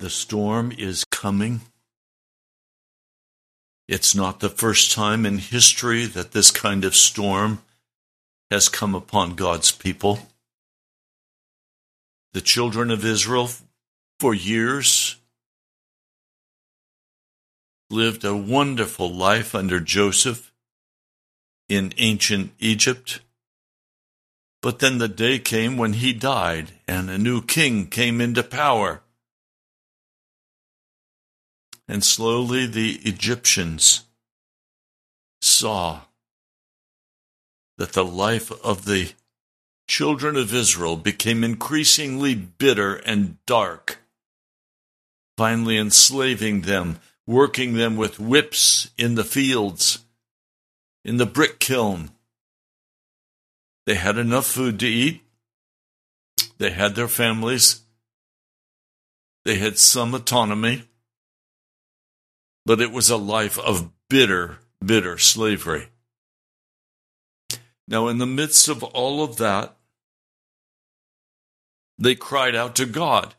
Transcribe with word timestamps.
The 0.00 0.10
storm 0.10 0.72
is 0.76 1.04
coming. 1.04 1.60
It's 3.86 4.14
not 4.14 4.40
the 4.40 4.48
first 4.48 4.92
time 4.92 5.26
in 5.26 5.38
history 5.38 6.06
that 6.06 6.32
this 6.32 6.50
kind 6.50 6.84
of 6.84 6.96
storm 6.96 7.62
has 8.50 8.68
come 8.68 8.94
upon 8.94 9.34
God's 9.34 9.70
people. 9.70 10.20
The 12.32 12.40
children 12.40 12.90
of 12.90 13.04
Israel, 13.04 13.50
for 14.18 14.32
years, 14.34 15.16
lived 17.90 18.24
a 18.24 18.36
wonderful 18.36 19.12
life 19.12 19.54
under 19.54 19.80
Joseph 19.80 20.50
in 21.68 21.92
ancient 21.98 22.52
Egypt. 22.58 23.20
But 24.62 24.78
then 24.78 24.98
the 24.98 25.08
day 25.08 25.38
came 25.38 25.76
when 25.76 25.94
he 25.94 26.12
died 26.12 26.72
and 26.88 27.10
a 27.10 27.18
new 27.18 27.42
king 27.42 27.86
came 27.86 28.20
into 28.20 28.42
power. 28.42 29.02
And 31.90 32.04
slowly 32.04 32.66
the 32.66 33.00
Egyptians 33.02 34.04
saw 35.42 36.02
that 37.78 37.94
the 37.94 38.04
life 38.04 38.52
of 38.64 38.84
the 38.84 39.10
children 39.88 40.36
of 40.36 40.54
Israel 40.54 40.96
became 40.96 41.42
increasingly 41.42 42.36
bitter 42.36 42.94
and 42.94 43.44
dark, 43.44 43.98
finally 45.36 45.76
enslaving 45.76 46.60
them 46.60 47.00
working 47.26 47.74
them 47.74 47.96
with 47.96 48.20
whips 48.20 48.90
in 48.96 49.16
the 49.16 49.24
fields, 49.24 50.04
in 51.04 51.16
the 51.16 51.26
brick 51.26 51.58
kiln. 51.58 52.12
They 53.86 53.96
had 53.96 54.16
enough 54.16 54.46
food 54.46 54.78
to 54.78 54.86
eat. 54.86 55.24
They 56.58 56.70
had 56.70 56.94
their 56.94 57.08
families. 57.08 57.80
They 59.44 59.56
had 59.56 59.76
some 59.76 60.14
autonomy. 60.14 60.84
But 62.66 62.80
it 62.80 62.92
was 62.92 63.10
a 63.10 63.16
life 63.16 63.58
of 63.58 63.90
bitter, 64.08 64.58
bitter 64.84 65.18
slavery. 65.18 65.88
Now, 67.88 68.08
in 68.08 68.18
the 68.18 68.26
midst 68.26 68.68
of 68.68 68.84
all 68.84 69.24
of 69.24 69.36
that, 69.38 69.76
they 71.98 72.14
cried 72.14 72.54
out 72.54 72.76
to 72.76 72.86
God 72.86 73.34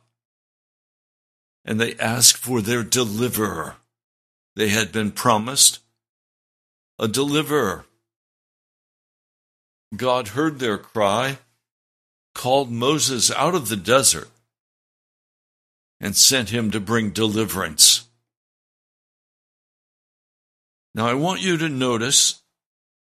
and 1.63 1.79
they 1.79 1.95
asked 1.95 2.37
for 2.37 2.61
their 2.61 2.83
deliverer 2.83 3.75
they 4.55 4.69
had 4.69 4.91
been 4.91 5.11
promised 5.11 5.79
a 6.99 7.07
deliverer. 7.07 7.85
God 9.95 10.29
heard 10.29 10.59
their 10.59 10.77
cry, 10.77 11.39
called 12.35 12.71
Moses 12.71 13.31
out 13.31 13.55
of 13.55 13.69
the 13.69 13.75
desert, 13.75 14.29
and 15.99 16.15
sent 16.15 16.49
him 16.49 16.71
to 16.71 16.79
bring 16.79 17.09
deliverance. 17.09 18.00
Now, 20.93 21.07
I 21.07 21.13
want 21.13 21.41
you 21.41 21.57
to 21.57 21.69
notice 21.69 22.41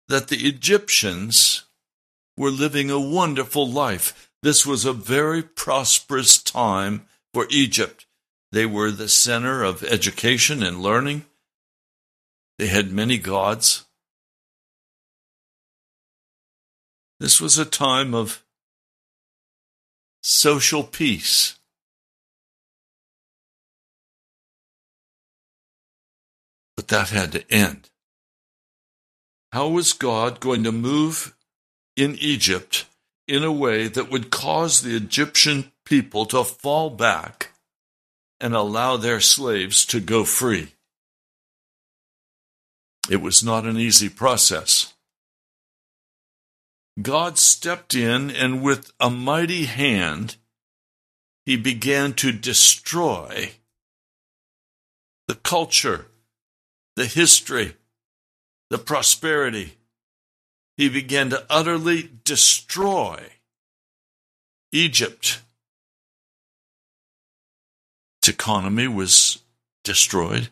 that 0.08 0.28
the 0.28 0.46
Egyptians 0.46 1.64
were 2.36 2.50
living 2.50 2.90
a 2.90 3.00
wonderful 3.00 3.68
life. 3.68 4.30
This 4.42 4.66
was 4.66 4.84
a 4.84 4.92
very 4.92 5.42
prosperous 5.42 6.42
time 6.42 7.06
for 7.32 7.46
Egypt. 7.50 8.06
They 8.52 8.66
were 8.66 8.90
the 8.90 9.08
center 9.08 9.62
of 9.62 9.84
education 9.84 10.62
and 10.62 10.82
learning. 10.82 11.26
They 12.58 12.66
had 12.66 12.92
many 12.92 13.18
gods. 13.18 13.84
This 17.20 17.40
was 17.40 17.58
a 17.58 17.64
time 17.64 18.14
of 18.14 18.42
social 20.22 20.82
peace. 20.82 21.59
But 26.80 26.88
that 26.88 27.10
had 27.10 27.32
to 27.32 27.52
end. 27.52 27.90
How 29.52 29.68
was 29.68 29.92
God 29.92 30.40
going 30.40 30.64
to 30.64 30.72
move 30.72 31.36
in 31.94 32.16
Egypt 32.18 32.86
in 33.28 33.44
a 33.44 33.52
way 33.52 33.86
that 33.86 34.10
would 34.10 34.30
cause 34.30 34.80
the 34.80 34.96
Egyptian 34.96 35.72
people 35.84 36.24
to 36.24 36.42
fall 36.42 36.88
back 36.88 37.50
and 38.40 38.54
allow 38.54 38.96
their 38.96 39.20
slaves 39.20 39.84
to 39.92 40.00
go 40.00 40.24
free? 40.24 40.68
It 43.10 43.20
was 43.20 43.44
not 43.44 43.66
an 43.66 43.76
easy 43.76 44.08
process. 44.08 44.94
God 47.02 47.36
stepped 47.36 47.94
in 47.94 48.30
and 48.30 48.62
with 48.62 48.90
a 48.98 49.10
mighty 49.10 49.66
hand, 49.66 50.36
he 51.44 51.56
began 51.56 52.14
to 52.14 52.32
destroy 52.32 53.50
the 55.28 55.34
culture, 55.34 56.06
the 56.96 57.06
history, 57.06 57.76
the 58.68 58.78
prosperity. 58.78 59.76
He 60.76 60.88
began 60.88 61.30
to 61.30 61.44
utterly 61.50 62.10
destroy 62.24 63.20
Egypt. 64.72 65.42
Its 68.20 68.28
economy 68.28 68.88
was 68.88 69.40
destroyed. 69.84 70.48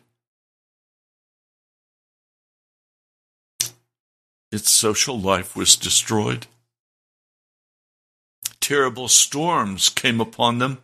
Its 4.51 4.71
social 4.71 5.19
life 5.19 5.55
was 5.55 5.75
destroyed. 5.75 6.47
Terrible 8.59 9.07
storms 9.07 9.89
came 9.89 10.19
upon 10.19 10.57
them. 10.57 10.83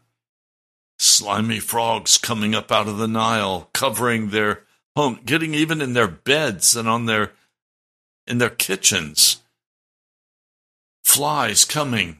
Slimy 0.98 1.60
frogs 1.60 2.18
coming 2.18 2.56
up 2.56 2.72
out 2.72 2.88
of 2.88 2.98
the 2.98 3.08
Nile, 3.08 3.70
covering 3.74 4.30
their 4.30 4.65
home, 4.96 5.20
getting 5.26 5.54
even 5.54 5.82
in 5.82 5.94
their 5.94 6.08
beds 6.08 6.76
and 6.76 6.88
on 6.88 7.06
their 7.06 7.34
in 8.28 8.38
their 8.38 8.50
kitchens. 8.50 9.42
Flies 11.04 11.64
coming, 11.64 12.18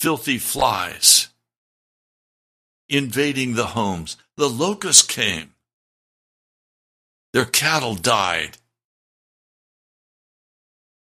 filthy 0.00 0.38
flies, 0.38 1.28
invading 2.88 3.54
the 3.54 3.68
homes. 3.68 4.16
The 4.36 4.48
locusts 4.48 5.02
came. 5.02 5.54
Their 7.32 7.44
cattle 7.44 7.94
died. 7.94 8.58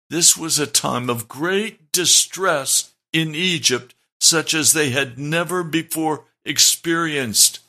This 0.09 0.37
was 0.37 0.59
a 0.59 0.67
time 0.67 1.09
of 1.09 1.29
great 1.29 1.93
distress 1.93 2.93
in 3.13 3.35
Egypt, 3.35 3.95
such 4.21 4.55
as 4.55 4.73
they 4.73 4.91
had 4.91 5.19
never 5.19 5.63
before 5.63 6.25
experienced. 6.45 7.61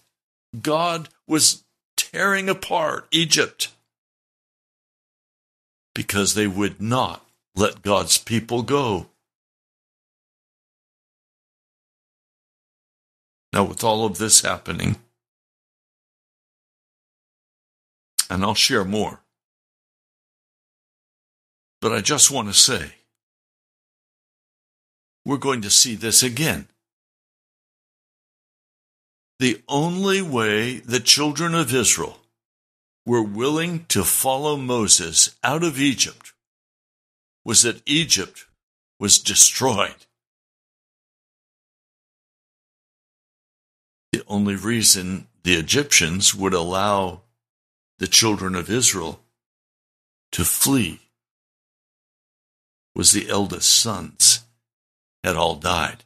God 0.59 1.09
was 1.27 1.63
tearing 2.13 2.49
apart 2.49 3.07
Egypt 3.11 3.69
because 5.93 6.33
they 6.33 6.47
would 6.47 6.81
not 6.81 7.25
let 7.55 7.81
God's 7.81 8.17
people 8.17 8.63
go. 8.63 9.07
Now, 13.53 13.65
with 13.65 13.83
all 13.83 14.05
of 14.05 14.17
this 14.17 14.41
happening, 14.41 14.95
and 18.29 18.43
I'll 18.43 18.55
share 18.55 18.85
more, 18.85 19.19
but 21.81 21.91
I 21.91 21.99
just 21.99 22.31
want 22.31 22.47
to 22.47 22.53
say, 22.53 22.93
we're 25.25 25.37
going 25.37 25.61
to 25.61 25.69
see 25.69 25.95
this 25.95 26.23
again. 26.23 26.67
The 29.41 29.59
only 29.67 30.21
way 30.21 30.81
the 30.81 30.99
children 30.99 31.55
of 31.55 31.73
Israel 31.73 32.19
were 33.07 33.23
willing 33.23 33.85
to 33.85 34.03
follow 34.03 34.55
Moses 34.55 35.35
out 35.43 35.63
of 35.63 35.79
Egypt 35.79 36.33
was 37.43 37.63
that 37.63 37.81
Egypt 37.87 38.45
was 38.99 39.17
destroyed. 39.17 40.05
The 44.11 44.21
only 44.27 44.53
reason 44.53 45.27
the 45.41 45.55
Egyptians 45.55 46.35
would 46.35 46.53
allow 46.53 47.21
the 47.97 48.05
children 48.05 48.53
of 48.53 48.69
Israel 48.69 49.21
to 50.33 50.45
flee 50.45 50.99
was 52.93 53.11
the 53.11 53.27
eldest 53.27 53.69
sons 53.69 54.41
had 55.23 55.35
all 55.35 55.55
died. 55.55 56.03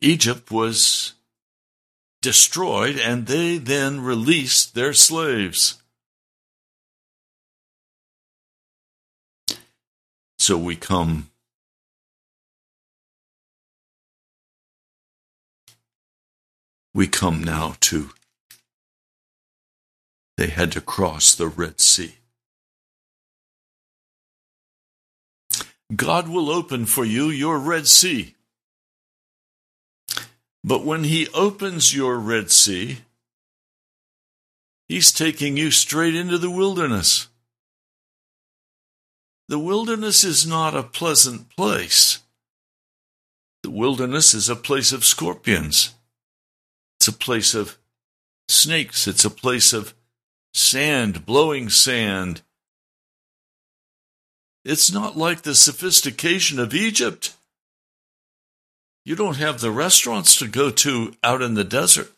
Egypt 0.00 0.50
was 0.50 1.14
destroyed, 2.22 2.98
and 2.98 3.26
they 3.26 3.58
then 3.58 4.00
released 4.00 4.74
their 4.74 4.92
slaves. 4.92 5.82
So 10.38 10.56
we 10.56 10.74
come 10.74 11.30
we 16.94 17.06
come 17.06 17.44
now 17.44 17.74
to 17.80 18.10
they 20.36 20.48
had 20.48 20.72
to 20.72 20.80
cross 20.80 21.34
the 21.34 21.46
Red 21.46 21.80
Sea. 21.80 22.14
God 25.94 26.28
will 26.28 26.48
open 26.48 26.86
for 26.86 27.04
you 27.04 27.28
your 27.28 27.58
Red 27.58 27.86
Sea. 27.86 28.34
But 30.62 30.84
when 30.84 31.04
he 31.04 31.28
opens 31.28 31.94
your 31.94 32.18
Red 32.18 32.50
Sea, 32.50 32.98
he's 34.88 35.12
taking 35.12 35.56
you 35.56 35.70
straight 35.70 36.14
into 36.14 36.38
the 36.38 36.50
wilderness. 36.50 37.28
The 39.48 39.58
wilderness 39.58 40.22
is 40.22 40.46
not 40.46 40.76
a 40.76 40.82
pleasant 40.82 41.48
place. 41.56 42.20
The 43.62 43.70
wilderness 43.70 44.32
is 44.32 44.48
a 44.48 44.56
place 44.56 44.92
of 44.92 45.04
scorpions. 45.04 45.94
It's 46.98 47.08
a 47.08 47.12
place 47.12 47.54
of 47.54 47.78
snakes. 48.48 49.08
It's 49.08 49.24
a 49.24 49.30
place 49.30 49.72
of 49.72 49.94
sand, 50.52 51.24
blowing 51.26 51.68
sand. 51.70 52.42
It's 54.64 54.92
not 54.92 55.16
like 55.16 55.42
the 55.42 55.54
sophistication 55.54 56.58
of 56.58 56.74
Egypt. 56.74 57.34
You 59.04 59.16
don't 59.16 59.36
have 59.36 59.60
the 59.60 59.70
restaurants 59.70 60.36
to 60.36 60.46
go 60.46 60.70
to 60.70 61.14
out 61.22 61.42
in 61.42 61.54
the 61.54 61.64
desert. 61.64 62.12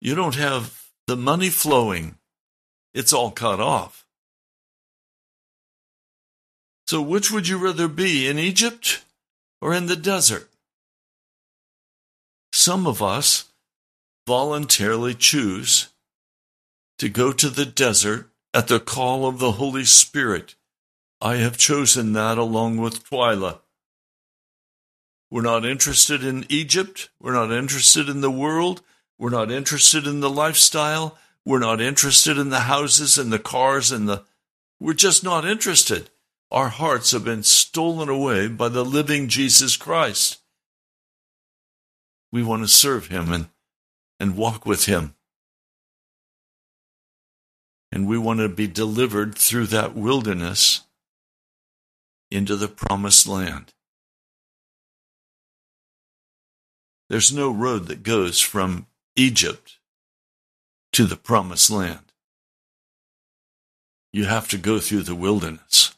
You 0.00 0.14
don't 0.14 0.34
have 0.34 0.90
the 1.06 1.16
money 1.16 1.50
flowing. 1.50 2.16
It's 2.92 3.12
all 3.12 3.30
cut 3.30 3.60
off. 3.60 4.04
So, 6.86 7.02
which 7.02 7.30
would 7.30 7.48
you 7.48 7.58
rather 7.58 7.88
be, 7.88 8.28
in 8.28 8.38
Egypt 8.38 9.04
or 9.60 9.74
in 9.74 9.86
the 9.86 9.96
desert? 9.96 10.48
Some 12.52 12.86
of 12.86 13.02
us 13.02 13.52
voluntarily 14.26 15.14
choose 15.14 15.88
to 16.98 17.08
go 17.08 17.32
to 17.32 17.50
the 17.50 17.66
desert 17.66 18.30
at 18.54 18.68
the 18.68 18.80
call 18.80 19.26
of 19.26 19.38
the 19.38 19.52
Holy 19.52 19.84
Spirit. 19.84 20.54
I 21.20 21.36
have 21.36 21.58
chosen 21.58 22.12
that 22.14 22.38
along 22.38 22.78
with 22.78 23.08
Twyla. 23.08 23.60
We're 25.30 25.42
not 25.42 25.64
interested 25.64 26.22
in 26.22 26.46
Egypt. 26.48 27.08
We're 27.20 27.32
not 27.32 27.50
interested 27.50 28.08
in 28.08 28.20
the 28.20 28.30
world. 28.30 28.82
We're 29.18 29.30
not 29.30 29.50
interested 29.50 30.06
in 30.06 30.20
the 30.20 30.30
lifestyle. 30.30 31.18
We're 31.44 31.58
not 31.58 31.80
interested 31.80 32.38
in 32.38 32.50
the 32.50 32.60
houses 32.60 33.18
and 33.18 33.32
the 33.32 33.38
cars 33.38 33.90
and 33.90 34.08
the. 34.08 34.24
We're 34.78 34.94
just 34.94 35.24
not 35.24 35.44
interested. 35.44 36.10
Our 36.50 36.68
hearts 36.68 37.10
have 37.10 37.24
been 37.24 37.42
stolen 37.42 38.08
away 38.08 38.46
by 38.48 38.68
the 38.68 38.84
living 38.84 39.28
Jesus 39.28 39.76
Christ. 39.76 40.38
We 42.30 42.42
want 42.42 42.62
to 42.62 42.68
serve 42.68 43.08
him 43.08 43.32
and, 43.32 43.48
and 44.20 44.36
walk 44.36 44.66
with 44.66 44.86
him. 44.86 45.14
And 47.90 48.06
we 48.06 48.18
want 48.18 48.40
to 48.40 48.48
be 48.48 48.66
delivered 48.66 49.34
through 49.34 49.66
that 49.66 49.94
wilderness 49.94 50.82
into 52.30 52.54
the 52.56 52.68
promised 52.68 53.26
land. 53.26 53.72
There's 57.08 57.32
no 57.32 57.50
road 57.50 57.86
that 57.86 58.02
goes 58.02 58.40
from 58.40 58.86
Egypt 59.14 59.78
to 60.92 61.04
the 61.04 61.16
promised 61.16 61.70
land. 61.70 62.12
You 64.12 64.24
have 64.24 64.48
to 64.48 64.58
go 64.58 64.78
through 64.78 65.02
the 65.02 65.14
wilderness. 65.14 65.94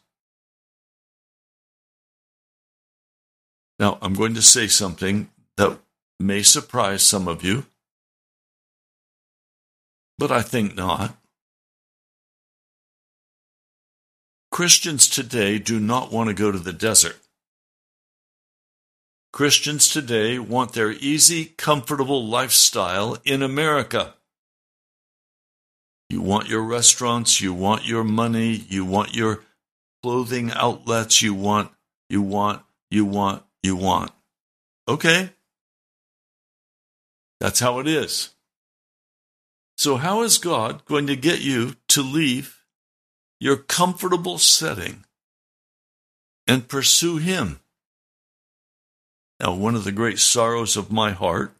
Now, 3.78 3.98
I'm 4.02 4.14
going 4.14 4.34
to 4.34 4.42
say 4.42 4.66
something 4.66 5.30
that 5.56 5.78
may 6.18 6.42
surprise 6.42 7.02
some 7.02 7.28
of 7.28 7.44
you, 7.44 7.66
but 10.18 10.32
I 10.32 10.42
think 10.42 10.74
not. 10.74 11.16
Christians 14.50 15.08
today 15.08 15.60
do 15.60 15.78
not 15.78 16.10
want 16.10 16.28
to 16.28 16.34
go 16.34 16.50
to 16.50 16.58
the 16.58 16.72
desert. 16.72 17.20
Christians 19.32 19.88
today 19.88 20.38
want 20.38 20.72
their 20.72 20.92
easy, 20.92 21.44
comfortable 21.44 22.26
lifestyle 22.26 23.18
in 23.24 23.42
America. 23.42 24.14
You 26.08 26.22
want 26.22 26.48
your 26.48 26.62
restaurants, 26.62 27.40
you 27.40 27.52
want 27.52 27.86
your 27.86 28.04
money, 28.04 28.52
you 28.52 28.84
want 28.84 29.14
your 29.14 29.44
clothing 30.02 30.50
outlets, 30.52 31.20
you 31.20 31.34
want, 31.34 31.70
you 32.08 32.22
want, 32.22 32.62
you 32.90 33.04
want, 33.04 33.42
you 33.62 33.76
want. 33.76 34.10
Okay. 34.88 35.30
That's 37.40 37.60
how 37.60 37.78
it 37.78 37.86
is. 37.86 38.30
So, 39.76 39.96
how 39.96 40.22
is 40.22 40.38
God 40.38 40.84
going 40.86 41.06
to 41.06 41.14
get 41.14 41.40
you 41.40 41.76
to 41.88 42.02
leave 42.02 42.64
your 43.38 43.56
comfortable 43.56 44.38
setting 44.38 45.04
and 46.48 46.66
pursue 46.66 47.18
Him? 47.18 47.60
Now, 49.40 49.54
one 49.54 49.76
of 49.76 49.84
the 49.84 49.92
great 49.92 50.18
sorrows 50.18 50.76
of 50.76 50.90
my 50.90 51.12
heart, 51.12 51.54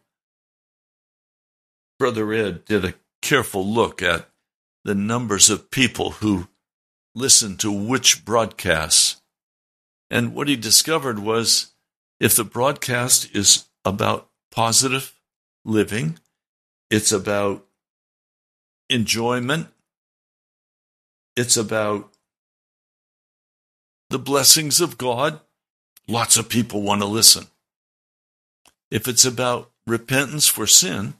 Brother 1.97 2.33
Ed 2.33 2.65
did 2.65 2.83
a 2.83 2.95
careful 3.21 3.65
look 3.65 4.01
at 4.01 4.29
the 4.83 4.95
numbers 4.95 5.49
of 5.49 5.71
people 5.71 6.11
who 6.11 6.47
listen 7.15 7.57
to 7.57 7.71
which 7.71 8.25
broadcasts. 8.25 9.21
And 10.09 10.33
what 10.33 10.47
he 10.47 10.55
discovered 10.55 11.19
was 11.19 11.71
if 12.19 12.35
the 12.35 12.43
broadcast 12.43 13.33
is 13.33 13.65
about 13.85 14.29
positive 14.51 15.17
living, 15.63 16.19
it's 16.89 17.11
about 17.11 17.65
enjoyment, 18.89 19.67
it's 21.35 21.55
about 21.55 22.11
the 24.09 24.19
blessings 24.19 24.81
of 24.81 24.97
God, 24.97 25.39
lots 26.07 26.35
of 26.35 26.49
people 26.49 26.81
want 26.81 27.01
to 27.01 27.07
listen. 27.07 27.45
If 28.91 29.07
it's 29.07 29.25
about 29.25 29.71
repentance 29.85 30.47
for 30.47 30.67
sin, 30.67 31.13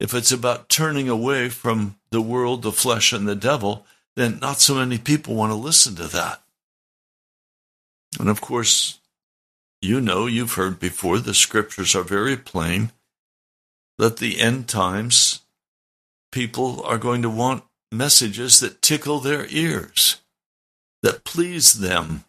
if 0.00 0.14
it's 0.14 0.32
about 0.32 0.68
turning 0.68 1.08
away 1.08 1.48
from 1.48 1.96
the 2.10 2.20
world, 2.20 2.62
the 2.62 2.72
flesh, 2.72 3.12
and 3.12 3.28
the 3.28 3.36
devil, 3.36 3.86
then 4.16 4.38
not 4.40 4.60
so 4.60 4.74
many 4.74 4.98
people 4.98 5.34
want 5.34 5.52
to 5.52 5.56
listen 5.56 5.94
to 5.96 6.06
that. 6.08 6.42
And 8.18 8.28
of 8.28 8.40
course, 8.40 8.98
you 9.80 10.00
know, 10.00 10.26
you've 10.26 10.54
heard 10.54 10.78
before, 10.78 11.18
the 11.18 11.34
scriptures 11.34 11.94
are 11.94 12.02
very 12.02 12.36
plain 12.36 12.92
that 13.98 14.18
the 14.18 14.40
end 14.40 14.68
times 14.68 15.40
people 16.30 16.82
are 16.82 16.98
going 16.98 17.22
to 17.22 17.30
want 17.30 17.64
messages 17.90 18.60
that 18.60 18.82
tickle 18.82 19.20
their 19.20 19.46
ears, 19.46 20.20
that 21.02 21.24
please 21.24 21.74
them. 21.74 22.24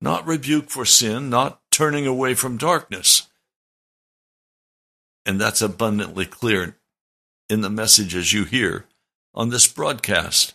Not 0.00 0.26
rebuke 0.26 0.70
for 0.70 0.86
sin, 0.86 1.28
not 1.28 1.59
turning 1.80 2.06
away 2.06 2.34
from 2.34 2.58
darkness. 2.58 3.26
And 5.24 5.40
that's 5.40 5.62
abundantly 5.62 6.26
clear 6.26 6.76
in 7.48 7.62
the 7.62 7.70
messages 7.70 8.34
you 8.34 8.44
hear 8.44 8.84
on 9.32 9.48
this 9.48 9.66
broadcast. 9.66 10.52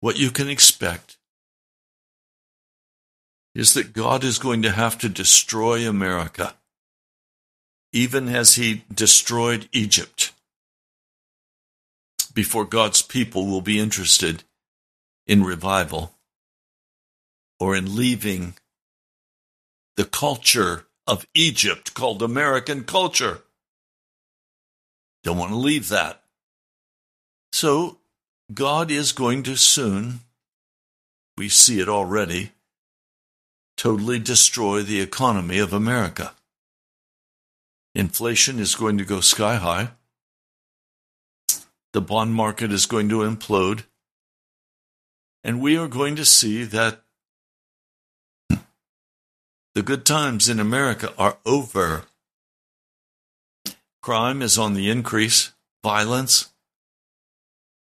What 0.00 0.18
you 0.18 0.32
can 0.32 0.48
expect 0.48 1.16
is 3.54 3.74
that 3.74 3.92
God 3.92 4.24
is 4.24 4.40
going 4.40 4.62
to 4.62 4.72
have 4.72 4.98
to 4.98 5.08
destroy 5.08 5.88
America, 5.88 6.54
even 7.92 8.28
as 8.28 8.56
He 8.56 8.82
destroyed 8.92 9.68
Egypt, 9.70 10.32
before 12.34 12.64
God's 12.64 13.00
people 13.00 13.46
will 13.46 13.62
be 13.62 13.78
interested 13.78 14.42
in 15.24 15.44
revival 15.44 16.17
or 17.60 17.74
in 17.76 17.96
leaving 17.96 18.54
the 19.96 20.04
culture 20.04 20.86
of 21.06 21.26
Egypt 21.34 21.94
called 21.94 22.22
American 22.22 22.84
culture. 22.84 23.42
Don't 25.24 25.38
want 25.38 25.50
to 25.50 25.56
leave 25.56 25.88
that. 25.88 26.22
So, 27.52 27.98
God 28.52 28.90
is 28.90 29.12
going 29.12 29.42
to 29.44 29.56
soon, 29.56 30.20
we 31.36 31.48
see 31.48 31.80
it 31.80 31.88
already, 31.88 32.52
totally 33.76 34.18
destroy 34.18 34.82
the 34.82 35.00
economy 35.00 35.58
of 35.58 35.72
America. 35.72 36.34
Inflation 37.94 38.58
is 38.58 38.74
going 38.74 38.98
to 38.98 39.04
go 39.04 39.20
sky 39.20 39.56
high. 39.56 39.90
The 41.92 42.00
bond 42.00 42.34
market 42.34 42.70
is 42.70 42.86
going 42.86 43.08
to 43.08 43.20
implode. 43.20 43.84
And 45.42 45.60
we 45.60 45.76
are 45.76 45.88
going 45.88 46.14
to 46.16 46.24
see 46.24 46.64
that 46.64 47.02
the 49.78 49.84
good 49.84 50.04
times 50.04 50.48
in 50.48 50.58
America 50.58 51.14
are 51.16 51.38
over. 51.46 52.02
Crime 54.02 54.42
is 54.42 54.58
on 54.58 54.74
the 54.74 54.90
increase, 54.90 55.52
violence, 55.84 56.52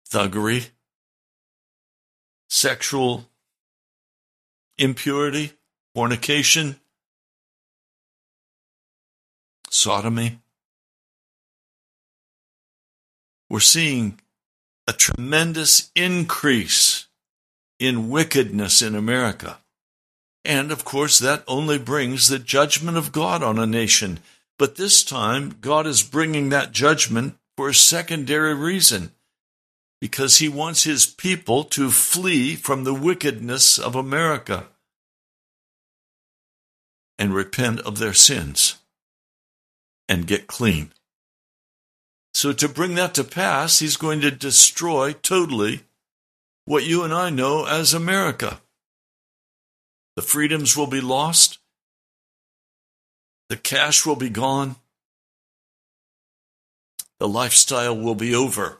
thuggery, 0.10 0.72
sexual 2.50 3.30
impurity, 4.80 5.54
fornication, 5.94 6.78
sodomy. 9.70 10.40
We're 13.52 13.60
seeing 13.60 14.20
a 14.88 14.94
tremendous 14.94 15.92
increase 15.96 17.08
in 17.78 18.10
wickedness 18.10 18.82
in 18.82 18.96
America. 18.96 19.60
And 20.46 20.72
of 20.72 20.84
course, 20.84 21.20
that 21.20 21.44
only 21.48 21.78
brings 21.78 22.28
the 22.28 22.40
judgment 22.40 22.98
of 22.98 23.12
God 23.12 23.42
on 23.42 23.58
a 23.58 23.66
nation. 23.66 24.20
But 24.60 24.76
this 24.76 25.04
time, 25.04 25.58
God 25.62 25.88
is 25.88 26.04
bringing 26.04 26.50
that 26.50 26.72
judgment 26.72 27.38
for 27.56 27.70
a 27.70 27.74
secondary 27.74 28.54
reason 28.54 29.12
because 30.02 30.40
he 30.40 30.50
wants 30.50 30.84
his 30.84 31.06
people 31.06 31.64
to 31.64 31.90
flee 31.90 32.56
from 32.56 32.84
the 32.84 32.94
wickedness 32.94 33.80
of 33.80 33.96
America 33.96 34.68
and 37.18 37.34
repent 37.34 37.80
of 37.82 38.00
their 38.00 38.14
sins 38.14 38.76
and 40.10 40.28
get 40.28 40.48
clean. 40.48 40.92
So, 42.34 42.52
to 42.52 42.68
bring 42.68 42.96
that 42.96 43.14
to 43.14 43.24
pass, 43.24 43.80
he's 43.80 43.96
going 43.96 44.20
to 44.22 44.32
destroy 44.32 45.14
totally 45.14 45.84
what 46.66 46.84
you 46.84 47.04
and 47.04 47.14
I 47.14 47.30
know 47.30 47.66
as 47.66 47.94
America. 47.94 48.60
The 50.16 50.22
freedoms 50.22 50.78
will 50.78 50.88
be 50.88 51.02
lost, 51.02 51.58
the 53.50 53.58
cash 53.58 54.06
will 54.06 54.16
be 54.16 54.30
gone, 54.30 54.76
the 57.20 57.28
lifestyle 57.28 57.98
will 57.98 58.16
be 58.16 58.36
over. 58.36 58.80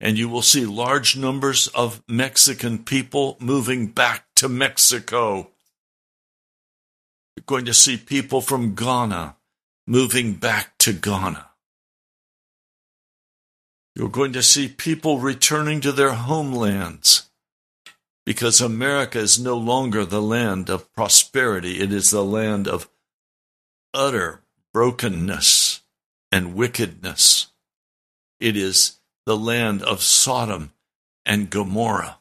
And 0.00 0.18
you 0.18 0.28
will 0.28 0.42
see 0.42 0.66
large 0.66 1.16
numbers 1.16 1.68
of 1.68 2.02
Mexican 2.08 2.78
people 2.78 3.36
moving 3.40 3.86
back 3.86 4.26
to 4.36 4.48
Mexico. 4.48 5.50
You're 7.36 7.44
going 7.46 7.64
to 7.64 7.74
see 7.74 7.96
people 7.96 8.40
from 8.40 8.74
Ghana 8.74 9.36
moving 9.86 10.34
back 10.34 10.76
to 10.78 10.92
Ghana. 10.92 11.46
You're 13.96 14.08
going 14.08 14.32
to 14.32 14.42
see 14.42 14.68
people 14.68 15.18
returning 15.18 15.80
to 15.82 15.92
their 15.92 16.12
homelands 16.12 17.30
because 18.24 18.60
America 18.60 19.18
is 19.18 19.38
no 19.38 19.56
longer 19.56 20.04
the 20.04 20.22
land 20.22 20.70
of 20.70 20.92
prosperity. 20.94 21.80
It 21.80 21.92
is 21.92 22.10
the 22.10 22.24
land 22.24 22.66
of 22.66 22.88
utter 23.92 24.42
brokenness 24.72 25.82
and 26.32 26.54
wickedness. 26.54 27.48
It 28.40 28.56
is 28.56 28.98
the 29.26 29.36
land 29.36 29.82
of 29.82 30.02
Sodom 30.02 30.72
and 31.24 31.50
Gomorrah. 31.50 32.18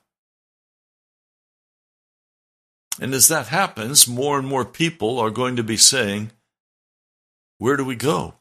And 3.00 3.14
as 3.14 3.28
that 3.30 3.48
happens, 3.48 4.08
more 4.08 4.38
and 4.38 4.48
more 4.48 4.66
people 4.66 5.20
are 5.20 5.32
going 5.32 5.56
to 5.56 5.64
be 5.64 5.78
saying, 5.78 6.32
Where 7.58 7.76
do 7.76 7.84
we 7.84 7.96
go? 7.96 8.36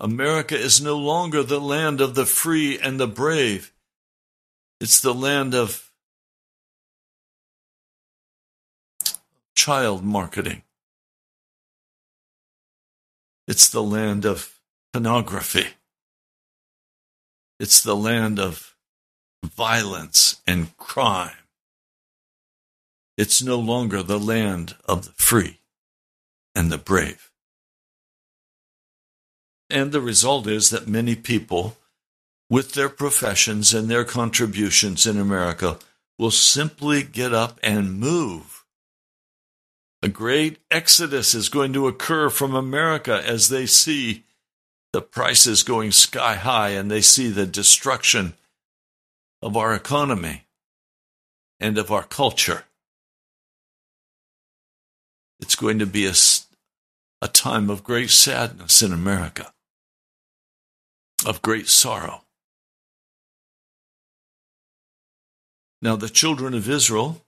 America 0.00 0.56
is 0.56 0.80
no 0.80 0.96
longer 0.96 1.42
the 1.42 1.60
land 1.60 2.00
of 2.00 2.14
the 2.14 2.26
free 2.26 2.78
and 2.78 2.98
the 2.98 3.06
brave. 3.06 3.72
It's 4.80 5.00
the 5.00 5.14
land 5.14 5.54
of 5.54 5.83
child 9.54 10.04
marketing. 10.04 10.62
It's 13.46 13.68
the 13.68 13.82
land 13.82 14.24
of 14.24 14.60
pornography. 14.92 15.66
It's 17.60 17.82
the 17.82 17.96
land 17.96 18.38
of 18.38 18.74
violence 19.44 20.40
and 20.46 20.76
crime. 20.76 21.36
It's 23.16 23.42
no 23.42 23.58
longer 23.58 24.02
the 24.02 24.18
land 24.18 24.74
of 24.86 25.04
the 25.04 25.12
free 25.12 25.60
and 26.54 26.70
the 26.70 26.78
brave. 26.78 27.30
And 29.70 29.92
the 29.92 30.00
result 30.00 30.46
is 30.46 30.70
that 30.70 30.88
many 30.88 31.14
people, 31.14 31.76
with 32.50 32.72
their 32.72 32.88
professions 32.88 33.72
and 33.72 33.88
their 33.88 34.04
contributions 34.04 35.06
in 35.06 35.18
America, 35.18 35.78
will 36.18 36.30
simply 36.30 37.02
get 37.02 37.32
up 37.32 37.58
and 37.62 37.98
move. 37.98 38.53
A 40.04 40.08
great 40.08 40.58
exodus 40.70 41.34
is 41.34 41.48
going 41.48 41.72
to 41.72 41.88
occur 41.88 42.28
from 42.28 42.54
America 42.54 43.22
as 43.26 43.48
they 43.48 43.64
see 43.64 44.24
the 44.92 45.00
prices 45.00 45.62
going 45.62 45.92
sky 45.92 46.34
high 46.34 46.68
and 46.68 46.90
they 46.90 47.00
see 47.00 47.30
the 47.30 47.46
destruction 47.46 48.34
of 49.40 49.56
our 49.56 49.72
economy 49.72 50.44
and 51.58 51.78
of 51.78 51.90
our 51.90 52.02
culture. 52.02 52.64
It's 55.40 55.56
going 55.56 55.78
to 55.78 55.86
be 55.86 56.04
a, 56.04 56.12
a 57.22 57.28
time 57.28 57.70
of 57.70 57.82
great 57.82 58.10
sadness 58.10 58.82
in 58.82 58.92
America, 58.92 59.54
of 61.24 61.40
great 61.40 61.66
sorrow. 61.66 62.24
Now, 65.80 65.96
the 65.96 66.10
children 66.10 66.52
of 66.52 66.68
Israel, 66.68 67.22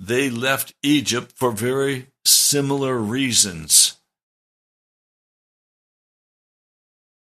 they 0.00 0.30
left 0.30 0.74
Egypt 0.82 1.32
for 1.36 1.50
very 1.50 2.08
similar 2.24 2.98
reasons. 2.98 3.96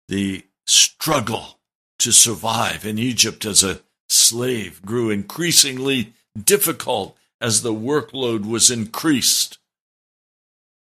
The 0.08 0.44
struggle 0.66 1.58
to 1.98 2.12
survive 2.12 2.86
in 2.86 2.98
Egypt 2.98 3.44
as 3.44 3.62
a 3.62 3.80
slave 4.08 4.80
grew 4.84 5.10
increasingly 5.10 6.14
difficult 6.42 7.16
as 7.40 7.62
the 7.62 7.72
workload 7.72 8.46
was 8.46 8.70
increased. 8.70 9.58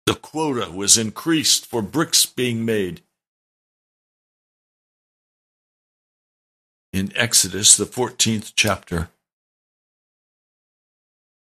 The 0.06 0.16
quota 0.16 0.70
was 0.72 0.98
increased 0.98 1.66
for 1.66 1.82
bricks 1.82 2.26
being 2.26 2.66
made. 2.66 3.02
In 6.92 7.12
Exodus, 7.16 7.76
the 7.76 7.86
14th 7.86 8.54
chapter, 8.56 9.10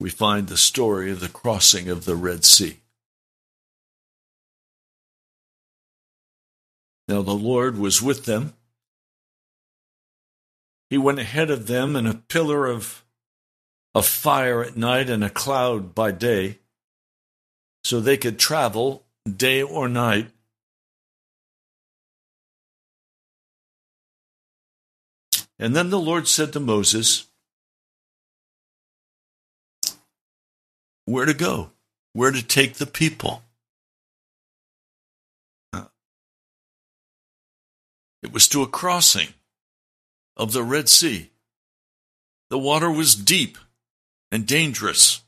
we 0.01 0.09
find 0.09 0.47
the 0.47 0.57
story 0.57 1.11
of 1.11 1.19
the 1.19 1.29
crossing 1.29 1.87
of 1.87 2.05
the 2.05 2.15
Red 2.15 2.43
Sea. 2.43 2.77
Now 7.07 7.21
the 7.21 7.35
Lord 7.35 7.77
was 7.77 8.01
with 8.01 8.25
them. 8.25 8.55
He 10.89 10.97
went 10.97 11.19
ahead 11.19 11.51
of 11.51 11.67
them 11.67 11.95
in 11.95 12.07
a 12.07 12.15
pillar 12.15 12.65
of, 12.65 13.05
of 13.93 14.07
fire 14.07 14.63
at 14.63 14.75
night 14.75 15.07
and 15.07 15.23
a 15.23 15.29
cloud 15.29 15.93
by 15.93 16.09
day 16.09 16.57
so 17.83 17.99
they 17.99 18.17
could 18.17 18.39
travel 18.39 19.05
day 19.31 19.61
or 19.61 19.87
night. 19.87 20.31
And 25.59 25.75
then 25.75 25.91
the 25.91 25.99
Lord 25.99 26.27
said 26.27 26.53
to 26.53 26.59
Moses, 26.59 27.27
Where 31.11 31.25
to 31.25 31.33
go? 31.33 31.71
Where 32.13 32.31
to 32.31 32.41
take 32.41 32.75
the 32.75 32.85
people? 32.85 33.43
It 38.23 38.31
was 38.31 38.47
to 38.49 38.61
a 38.61 38.67
crossing 38.67 39.29
of 40.37 40.53
the 40.53 40.63
Red 40.63 40.87
Sea. 40.87 41.31
The 42.49 42.59
water 42.59 42.89
was 42.89 43.15
deep 43.15 43.57
and 44.31 44.45
dangerous. 44.45 45.21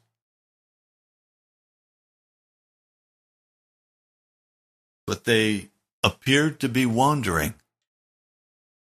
but 5.06 5.26
they 5.26 5.70
appeared 6.04 6.60
to 6.60 6.70
be 6.70 6.86
wandering. 6.86 7.54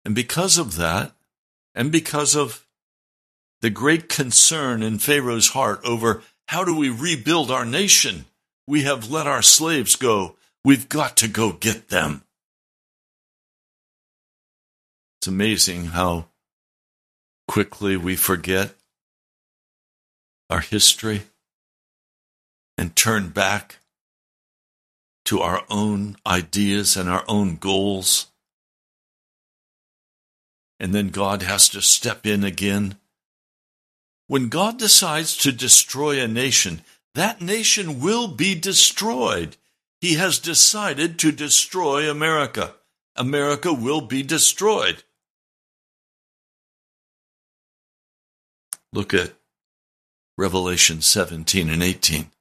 And 0.04 0.13
because 0.15 0.58
of 0.58 0.75
that, 0.75 1.13
and 1.73 1.91
because 1.91 2.36
of 2.36 2.67
the 3.62 3.69
great 3.69 4.10
concern 4.10 4.82
in 4.84 4.99
Pharaoh's 4.99 5.49
heart 5.49 5.80
over 5.84 6.21
how 6.51 6.65
do 6.65 6.75
we 6.75 6.89
rebuild 6.89 7.49
our 7.49 7.63
nation? 7.63 8.25
We 8.67 8.81
have 8.81 9.09
let 9.09 9.25
our 9.25 9.41
slaves 9.41 9.95
go. 9.95 10.35
We've 10.65 10.89
got 10.89 11.15
to 11.17 11.29
go 11.29 11.53
get 11.53 11.87
them. 11.87 12.23
It's 15.17 15.27
amazing 15.27 15.85
how 15.85 16.25
quickly 17.47 17.95
we 17.95 18.17
forget 18.17 18.75
our 20.49 20.59
history 20.59 21.21
and 22.77 22.97
turn 22.97 23.29
back 23.29 23.77
to 25.23 25.39
our 25.39 25.63
own 25.69 26.17
ideas 26.27 26.97
and 26.97 27.07
our 27.07 27.23
own 27.29 27.55
goals. 27.55 28.27
And 30.81 30.93
then 30.93 31.11
God 31.11 31.43
has 31.43 31.69
to 31.69 31.81
step 31.81 32.27
in 32.27 32.43
again. 32.43 32.97
When 34.31 34.47
God 34.47 34.79
decides 34.79 35.35
to 35.43 35.51
destroy 35.51 36.21
a 36.21 36.27
nation, 36.27 36.83
that 37.15 37.41
nation 37.41 37.99
will 37.99 38.29
be 38.29 38.55
destroyed. 38.55 39.57
He 39.99 40.13
has 40.13 40.39
decided 40.39 41.19
to 41.19 41.33
destroy 41.33 42.09
America. 42.09 42.75
America 43.17 43.73
will 43.73 43.99
be 43.99 44.23
destroyed. 44.23 45.03
Look 48.93 49.13
at 49.13 49.33
Revelation 50.37 51.01
17 51.01 51.69
and 51.69 51.83
18 51.83 52.31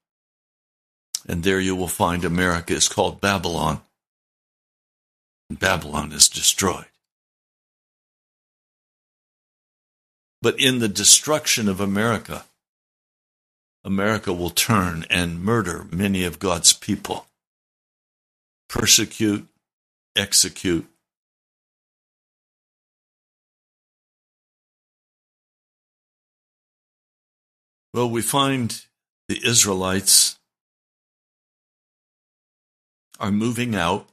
and 1.27 1.43
there 1.43 1.59
you 1.59 1.75
will 1.75 1.89
find 1.89 2.25
America 2.25 2.73
is 2.73 2.89
called 2.89 3.21
Babylon. 3.21 3.81
And 5.49 5.59
Babylon 5.59 6.13
is 6.13 6.29
destroyed. 6.29 6.87
But 10.43 10.59
in 10.59 10.79
the 10.79 10.89
destruction 10.89 11.69
of 11.69 11.81
America, 11.81 12.45
America 13.85 14.33
will 14.33 14.51
turn 14.51 15.05
and 15.11 15.43
murder 15.43 15.87
many 15.91 16.25
of 16.25 16.39
God's 16.39 16.73
people, 16.73 17.27
persecute, 18.69 19.47
execute. 20.17 20.87
Well, 27.93 28.09
we 28.09 28.23
find 28.23 28.83
the 29.29 29.41
Israelites 29.45 30.39
are 33.19 33.31
moving 33.31 33.75
out. 33.75 34.09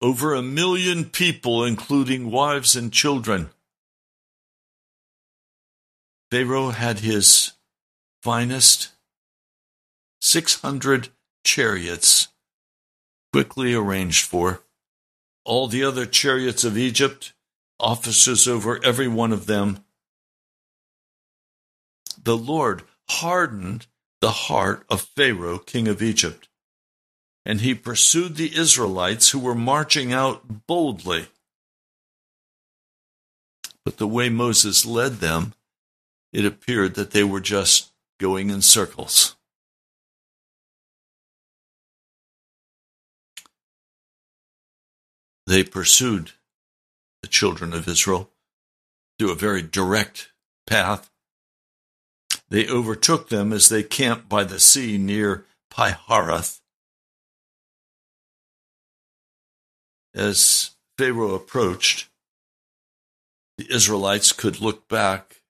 Over 0.00 0.34
a 0.34 0.42
million 0.42 1.04
people, 1.04 1.64
including 1.64 2.30
wives 2.30 2.74
and 2.74 2.92
children. 2.92 3.50
Pharaoh 6.32 6.70
had 6.70 7.00
his 7.00 7.52
finest 8.22 8.88
600 10.22 11.10
chariots 11.44 12.28
quickly 13.34 13.74
arranged 13.74 14.24
for. 14.24 14.62
All 15.44 15.68
the 15.68 15.84
other 15.84 16.06
chariots 16.06 16.64
of 16.64 16.78
Egypt, 16.78 17.34
officers 17.78 18.48
over 18.48 18.82
every 18.82 19.08
one 19.08 19.30
of 19.30 19.44
them. 19.44 19.84
The 22.24 22.38
Lord 22.38 22.84
hardened 23.10 23.86
the 24.22 24.30
heart 24.30 24.86
of 24.88 25.02
Pharaoh, 25.02 25.58
king 25.58 25.86
of 25.86 26.00
Egypt, 26.00 26.48
and 27.44 27.60
he 27.60 27.74
pursued 27.74 28.36
the 28.36 28.56
Israelites 28.56 29.28
who 29.28 29.38
were 29.38 29.54
marching 29.54 30.14
out 30.14 30.66
boldly. 30.66 31.26
But 33.84 33.98
the 33.98 34.08
way 34.08 34.30
Moses 34.30 34.86
led 34.86 35.16
them, 35.16 35.52
it 36.32 36.44
appeared 36.44 36.94
that 36.94 37.10
they 37.10 37.24
were 37.24 37.40
just 37.40 37.92
going 38.18 38.50
in 38.50 38.62
circles. 38.62 39.36
They 45.46 45.64
pursued 45.64 46.32
the 47.20 47.28
children 47.28 47.72
of 47.72 47.86
Israel 47.86 48.30
through 49.18 49.32
a 49.32 49.36
very 49.36 49.60
direct 49.60 50.30
path. 50.66 51.10
They 52.48 52.68
overtook 52.68 53.28
them 53.28 53.52
as 53.52 53.68
they 53.68 53.82
camped 53.82 54.28
by 54.28 54.44
the 54.44 54.60
sea 54.60 54.98
near 54.98 55.44
Pi-hahiroth. 55.70 56.60
As 60.14 60.70
Pharaoh 60.98 61.34
approached, 61.34 62.08
the 63.58 63.66
Israelites 63.70 64.32
could 64.32 64.60
look 64.60 64.88
back. 64.88 65.41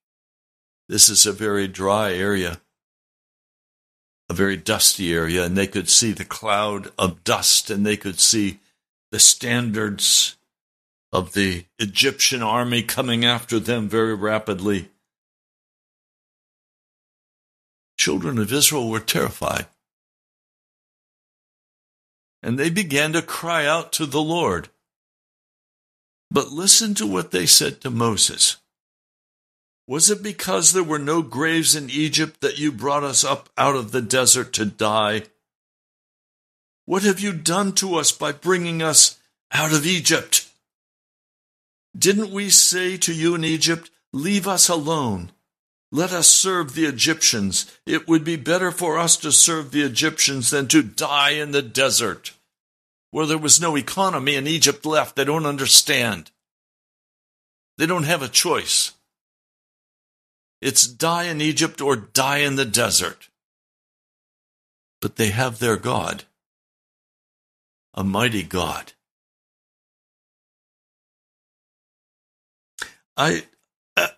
This 0.92 1.08
is 1.08 1.24
a 1.24 1.32
very 1.32 1.68
dry 1.68 2.12
area, 2.12 2.60
a 4.28 4.34
very 4.34 4.58
dusty 4.58 5.14
area, 5.14 5.42
and 5.42 5.56
they 5.56 5.66
could 5.66 5.88
see 5.88 6.12
the 6.12 6.22
cloud 6.22 6.92
of 6.98 7.24
dust 7.24 7.70
and 7.70 7.86
they 7.86 7.96
could 7.96 8.20
see 8.20 8.60
the 9.10 9.18
standards 9.18 10.36
of 11.10 11.32
the 11.32 11.64
Egyptian 11.78 12.42
army 12.42 12.82
coming 12.82 13.24
after 13.24 13.58
them 13.58 13.88
very 13.88 14.14
rapidly. 14.14 14.90
Children 17.96 18.36
of 18.36 18.52
Israel 18.52 18.90
were 18.90 19.00
terrified 19.00 19.68
and 22.42 22.58
they 22.58 22.68
began 22.68 23.14
to 23.14 23.22
cry 23.22 23.64
out 23.64 23.94
to 23.94 24.04
the 24.04 24.20
Lord. 24.20 24.68
But 26.30 26.52
listen 26.52 26.92
to 26.96 27.06
what 27.06 27.30
they 27.30 27.46
said 27.46 27.80
to 27.80 27.88
Moses. 27.88 28.58
Was 29.92 30.08
it 30.08 30.22
because 30.22 30.72
there 30.72 30.82
were 30.82 30.98
no 30.98 31.20
graves 31.20 31.76
in 31.76 31.90
Egypt 31.90 32.40
that 32.40 32.58
you 32.58 32.72
brought 32.72 33.04
us 33.04 33.24
up 33.24 33.50
out 33.58 33.76
of 33.76 33.92
the 33.92 34.00
desert 34.00 34.54
to 34.54 34.64
die? 34.64 35.24
What 36.86 37.02
have 37.02 37.20
you 37.20 37.34
done 37.34 37.72
to 37.72 37.96
us 37.96 38.10
by 38.10 38.32
bringing 38.32 38.80
us 38.80 39.18
out 39.52 39.70
of 39.70 39.84
Egypt? 39.84 40.48
Didn't 41.94 42.30
we 42.30 42.48
say 42.48 42.96
to 42.96 43.12
you 43.12 43.34
in 43.34 43.44
Egypt, 43.44 43.90
Leave 44.14 44.48
us 44.48 44.70
alone? 44.70 45.30
Let 45.90 46.10
us 46.10 46.26
serve 46.26 46.72
the 46.72 46.86
Egyptians. 46.86 47.70
It 47.84 48.08
would 48.08 48.24
be 48.24 48.36
better 48.36 48.70
for 48.70 48.98
us 48.98 49.18
to 49.18 49.30
serve 49.30 49.72
the 49.72 49.82
Egyptians 49.82 50.48
than 50.48 50.68
to 50.68 50.82
die 50.82 51.32
in 51.32 51.50
the 51.50 51.60
desert, 51.60 52.32
where 53.10 53.26
there 53.26 53.36
was 53.36 53.60
no 53.60 53.76
economy 53.76 54.36
in 54.36 54.46
Egypt 54.46 54.86
left. 54.86 55.16
They 55.16 55.24
don't 55.24 55.44
understand. 55.44 56.30
They 57.76 57.84
don't 57.84 58.04
have 58.04 58.22
a 58.22 58.28
choice. 58.28 58.92
It's 60.62 60.86
die 60.86 61.24
in 61.24 61.40
Egypt 61.40 61.80
or 61.80 61.96
die 61.96 62.38
in 62.38 62.54
the 62.54 62.64
desert. 62.64 63.28
But 65.00 65.16
they 65.16 65.30
have 65.30 65.58
their 65.58 65.76
God, 65.76 66.22
a 67.92 68.04
mighty 68.04 68.44
God. 68.44 68.92
I 73.16 73.46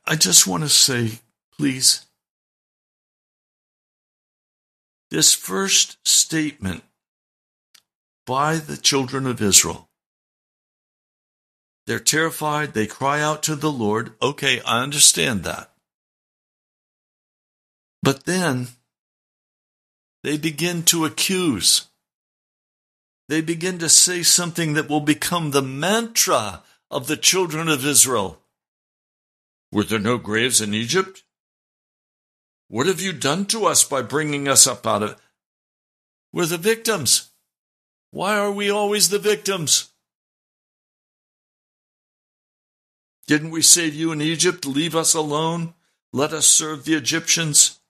I 0.06 0.16
just 0.16 0.46
want 0.46 0.62
to 0.64 0.68
say 0.68 1.20
please. 1.56 2.04
This 5.10 5.32
first 5.32 5.96
statement 6.06 6.84
by 8.26 8.56
the 8.56 8.76
children 8.76 9.26
of 9.26 9.40
Israel. 9.40 9.88
They're 11.86 12.00
terrified. 12.00 12.74
They 12.74 12.86
cry 12.86 13.22
out 13.22 13.42
to 13.44 13.56
the 13.56 13.72
Lord. 13.72 14.12
Okay, 14.20 14.60
I 14.60 14.82
understand 14.82 15.44
that. 15.44 15.73
But 18.04 18.24
then 18.24 18.68
they 20.24 20.36
begin 20.36 20.82
to 20.84 21.06
accuse. 21.06 21.86
They 23.30 23.40
begin 23.40 23.78
to 23.78 23.88
say 23.88 24.22
something 24.22 24.74
that 24.74 24.90
will 24.90 25.00
become 25.00 25.50
the 25.50 25.62
mantra 25.62 26.62
of 26.90 27.06
the 27.06 27.16
children 27.16 27.66
of 27.66 27.86
Israel. 27.86 28.40
Were 29.72 29.84
there 29.84 29.98
no 29.98 30.18
graves 30.18 30.60
in 30.60 30.74
Egypt? 30.74 31.22
What 32.68 32.88
have 32.88 33.00
you 33.00 33.14
done 33.14 33.46
to 33.46 33.64
us 33.64 33.84
by 33.84 34.02
bringing 34.02 34.48
us 34.48 34.66
up 34.66 34.86
out 34.86 35.02
of 35.02 35.10
it? 35.12 35.18
We're 36.30 36.44
the 36.44 36.58
victims. 36.58 37.30
Why 38.10 38.36
are 38.36 38.52
we 38.52 38.68
always 38.68 39.08
the 39.08 39.18
victims? 39.18 39.88
Didn't 43.26 43.50
we 43.50 43.62
save 43.62 43.94
you 43.94 44.12
in 44.12 44.20
Egypt, 44.20 44.66
Leave 44.66 44.94
us 44.94 45.14
alone? 45.14 45.72
Let 46.12 46.34
us 46.34 46.46
serve 46.46 46.84
the 46.84 46.96
Egyptians? 46.96 47.80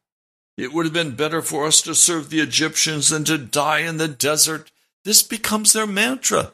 It 0.56 0.72
would 0.72 0.86
have 0.86 0.92
been 0.92 1.16
better 1.16 1.42
for 1.42 1.66
us 1.66 1.82
to 1.82 1.94
serve 1.94 2.30
the 2.30 2.40
Egyptians 2.40 3.08
than 3.08 3.24
to 3.24 3.38
die 3.38 3.80
in 3.80 3.96
the 3.96 4.08
desert. 4.08 4.70
This 5.04 5.22
becomes 5.22 5.72
their 5.72 5.86
mantra 5.86 6.52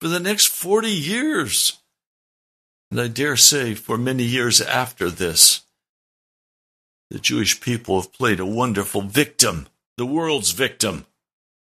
for 0.00 0.08
the 0.08 0.20
next 0.20 0.46
40 0.46 0.88
years. 0.88 1.78
And 2.90 3.00
I 3.00 3.08
dare 3.08 3.36
say 3.36 3.74
for 3.74 3.98
many 3.98 4.22
years 4.22 4.60
after 4.60 5.10
this 5.10 5.62
the 7.10 7.18
Jewish 7.18 7.60
people 7.60 8.00
have 8.00 8.12
played 8.12 8.40
a 8.40 8.46
wonderful 8.46 9.02
victim, 9.02 9.68
the 9.96 10.06
world's 10.06 10.50
victim. 10.50 11.06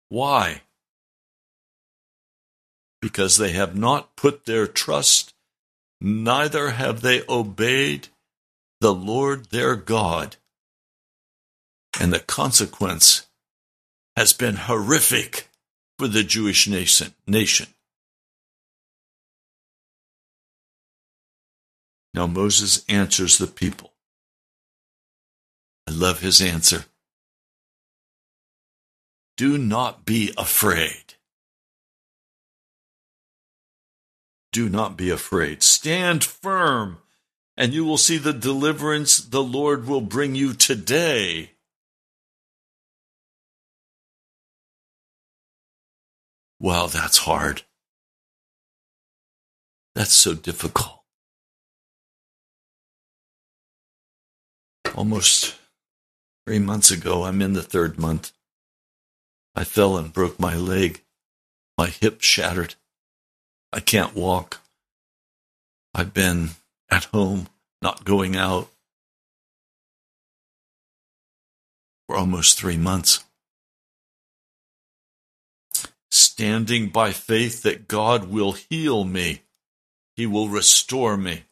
Why? 0.09 0.61
Because 3.01 3.37
they 3.37 3.51
have 3.53 3.75
not 3.75 4.15
put 4.15 4.45
their 4.45 4.67
trust, 4.67 5.33
neither 6.01 6.71
have 6.71 7.01
they 7.01 7.23
obeyed 7.27 8.09
the 8.81 8.93
Lord 8.93 9.45
their 9.45 9.75
God. 9.75 10.35
And 11.99 12.13
the 12.13 12.19
consequence 12.19 13.27
has 14.15 14.31
been 14.31 14.55
horrific 14.55 15.49
for 15.97 16.07
the 16.07 16.23
Jewish 16.23 16.67
nation. 16.67 17.13
nation. 17.27 17.67
Now 22.13 22.25
Moses 22.25 22.85
answers 22.87 23.37
the 23.37 23.47
people. 23.47 23.91
I 25.87 25.91
love 25.91 26.21
his 26.21 26.41
answer. 26.41 26.85
Do 29.35 29.57
not 29.57 30.05
be 30.05 30.33
afraid. 30.37 31.15
Do 34.51 34.69
not 34.69 34.97
be 34.97 35.09
afraid. 35.09 35.63
Stand 35.63 36.23
firm, 36.23 36.97
and 37.55 37.73
you 37.73 37.85
will 37.85 37.97
see 37.97 38.17
the 38.17 38.33
deliverance 38.33 39.17
the 39.17 39.43
Lord 39.43 39.87
will 39.87 40.01
bring 40.01 40.35
you 40.35 40.53
today. 40.53 41.51
Wow, 46.59 46.87
that's 46.87 47.19
hard. 47.19 47.63
That's 49.95 50.13
so 50.13 50.33
difficult. 50.33 51.01
Almost 54.95 55.59
Three 56.49 56.57
months 56.57 56.89
ago, 56.89 57.25
I'm 57.25 57.43
in 57.43 57.53
the 57.53 57.61
third 57.61 57.99
month. 57.99 58.31
I 59.53 59.63
fell 59.63 59.97
and 59.97 60.11
broke 60.11 60.39
my 60.39 60.55
leg. 60.55 61.03
My 61.77 61.89
hip 61.89 62.23
shattered. 62.23 62.73
I 63.71 63.81
can't 63.81 64.15
walk. 64.15 64.59
I've 65.93 66.11
been 66.11 66.49
at 66.89 67.03
home, 67.03 67.49
not 67.83 68.03
going 68.03 68.35
out. 68.35 68.71
For 72.07 72.15
almost 72.15 72.57
three 72.57 72.77
months. 72.77 73.23
Standing 76.39 76.87
by 76.87 77.11
faith 77.11 77.63
that 77.63 77.89
God 77.89 78.29
will 78.29 78.53
heal 78.53 79.03
me, 79.03 79.41
He 80.15 80.25
will 80.25 80.47
restore 80.47 81.17
me. 81.17 81.43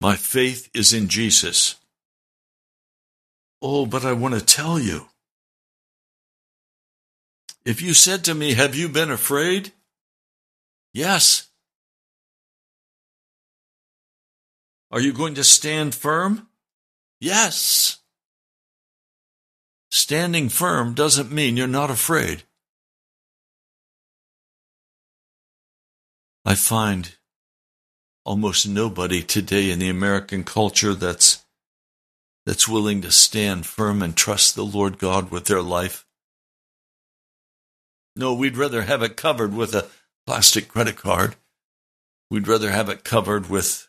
My 0.00 0.16
faith 0.16 0.70
is 0.72 0.94
in 0.94 1.08
Jesus. 1.08 1.74
Oh, 3.60 3.84
but 3.84 4.06
I 4.06 4.14
want 4.14 4.36
to 4.36 4.40
tell 4.40 4.80
you. 4.80 5.08
If 7.66 7.82
you 7.82 7.92
said 7.92 8.24
to 8.24 8.34
me, 8.34 8.54
Have 8.54 8.74
you 8.74 8.88
been 8.88 9.10
afraid? 9.10 9.72
Yes. 10.94 11.50
Are 14.90 15.00
you 15.02 15.12
going 15.12 15.34
to 15.34 15.44
stand 15.44 15.94
firm? 15.94 16.48
Yes. 17.20 17.98
Standing 19.90 20.48
firm 20.48 20.94
doesn't 20.94 21.30
mean 21.30 21.58
you're 21.58 21.66
not 21.66 21.90
afraid. 21.90 22.44
I 26.44 26.54
find 26.54 27.16
almost 28.24 28.68
nobody 28.68 29.22
today 29.22 29.70
in 29.70 29.78
the 29.78 29.88
American 29.88 30.44
culture 30.44 30.94
that's 30.94 31.44
that's 32.46 32.68
willing 32.68 33.02
to 33.02 33.12
stand 33.12 33.66
firm 33.66 34.02
and 34.02 34.16
trust 34.16 34.54
the 34.54 34.64
Lord 34.64 34.98
God 34.98 35.30
with 35.30 35.46
their 35.46 35.60
life. 35.62 36.06
No, 38.16 38.34
we'd 38.34 38.56
rather 38.56 38.82
have 38.82 39.02
it 39.02 39.16
covered 39.16 39.54
with 39.54 39.74
a 39.74 39.88
plastic 40.26 40.68
credit 40.68 40.96
card. 40.96 41.36
We'd 42.30 42.48
rather 42.48 42.70
have 42.70 42.88
it 42.88 43.04
covered 43.04 43.50
with 43.50 43.88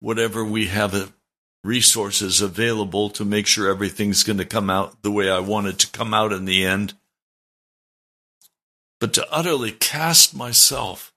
whatever 0.00 0.44
we 0.44 0.66
have 0.66 1.12
resources 1.64 2.40
available 2.40 3.08
to 3.10 3.24
make 3.24 3.46
sure 3.46 3.68
everything's 3.68 4.22
going 4.22 4.38
to 4.38 4.44
come 4.44 4.68
out 4.68 5.02
the 5.02 5.10
way 5.10 5.30
I 5.30 5.40
want 5.40 5.66
it 5.66 5.78
to 5.80 5.90
come 5.90 6.12
out 6.12 6.32
in 6.32 6.44
the 6.44 6.64
end. 6.64 6.94
But 9.00 9.14
to 9.14 9.26
utterly 9.32 9.72
cast 9.72 10.36
myself 10.36 11.13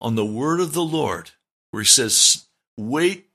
on 0.00 0.14
the 0.14 0.24
word 0.24 0.60
of 0.60 0.72
the 0.72 0.84
Lord, 0.84 1.30
where 1.70 1.82
he 1.82 1.86
says, 1.86 2.46
Wait, 2.76 3.26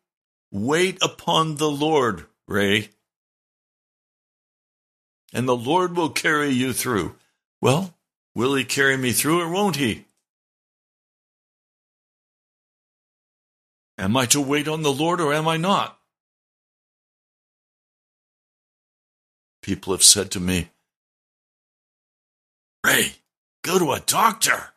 wait 0.51 0.97
upon 1.01 1.55
the 1.55 1.69
Lord, 1.69 2.25
Ray, 2.47 2.89
and 5.33 5.47
the 5.47 5.55
Lord 5.55 5.95
will 5.95 6.09
carry 6.09 6.49
you 6.49 6.73
through. 6.73 7.15
Well, 7.61 7.93
will 8.35 8.55
he 8.55 8.65
carry 8.65 8.97
me 8.97 9.11
through 9.11 9.41
or 9.41 9.49
won't 9.49 9.77
he? 9.77 10.05
Am 13.97 14.17
I 14.17 14.25
to 14.27 14.41
wait 14.41 14.67
on 14.67 14.81
the 14.81 14.91
Lord 14.91 15.21
or 15.21 15.33
am 15.33 15.47
I 15.47 15.57
not? 15.57 15.97
People 19.61 19.93
have 19.93 20.03
said 20.03 20.31
to 20.31 20.39
me, 20.39 20.69
Ray, 22.83 23.13
go 23.61 23.77
to 23.77 23.91
a 23.91 23.99
doctor. 23.99 24.73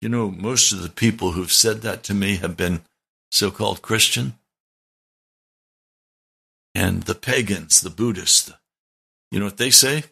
You 0.00 0.08
know, 0.08 0.30
most 0.30 0.72
of 0.72 0.82
the 0.82 0.88
people 0.88 1.32
who've 1.32 1.52
said 1.52 1.82
that 1.82 2.02
to 2.04 2.14
me 2.14 2.36
have 2.36 2.56
been 2.56 2.80
so 3.30 3.50
called 3.50 3.82
Christian. 3.82 4.34
And 6.74 7.02
the 7.02 7.14
pagans, 7.14 7.80
the 7.80 7.90
Buddhists, 7.90 8.52
you 9.30 9.38
know 9.38 9.46
what 9.46 9.58
they 9.58 9.70
say? 9.70 10.04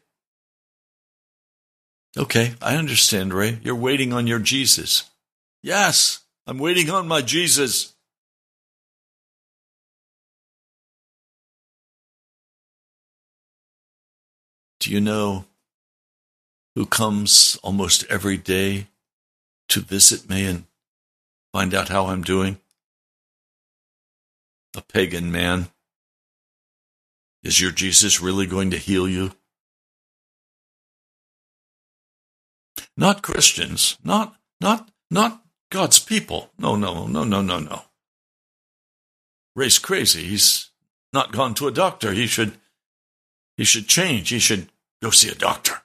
Okay, 2.17 2.55
I 2.61 2.77
understand, 2.77 3.33
Ray. 3.33 3.59
You're 3.63 3.75
waiting 3.75 4.13
on 4.13 4.27
your 4.27 4.39
Jesus. 4.39 5.05
Yes, 5.63 6.21
I'm 6.47 6.59
waiting 6.59 6.91
on 6.91 7.09
my 7.09 7.23
Jesus. 7.23 7.95
Do 14.81 14.91
you 14.91 15.01
know 15.01 15.45
who 16.75 16.87
comes 16.87 17.59
almost 17.63 18.05
every 18.09 18.37
day 18.37 18.89
to 19.69 19.81
visit 19.81 20.29
me 20.29 20.45
and 20.45 20.65
find 21.53 21.75
out 21.75 21.89
how 21.89 22.07
I'm 22.07 22.23
doing? 22.23 22.59
A 24.77 24.83
pagan 24.83 25.31
man. 25.33 25.69
Is 27.43 27.61
your 27.61 27.71
Jesus 27.71 28.21
really 28.21 28.47
going 28.47 28.71
to 28.71 28.79
heal 28.79 29.09
you? 29.09 29.33
Not 32.97 33.23
Christians, 33.23 33.97
not 34.03 34.35
not 34.61 34.91
not 35.11 35.43
God's 35.71 35.99
people. 35.99 36.51
No, 36.59 36.75
no, 36.75 37.07
no, 37.07 37.25
no, 37.25 37.41
no, 37.41 37.59
no. 37.61 37.83
Ray's 39.55 39.79
crazy. 39.79 40.25
He's 40.25 40.71
not 41.13 41.33
gone 41.33 41.55
to 41.55 41.69
a 41.69 41.73
doctor. 41.73 42.13
He 42.13 42.27
should 42.27 42.55
he 43.57 43.65
should 43.65 43.89
change. 43.89 44.31
He 44.31 44.39
should 44.39 44.69
go 45.03 45.11
see 45.11 45.29
a 45.29 45.35
doctor. 45.35 45.83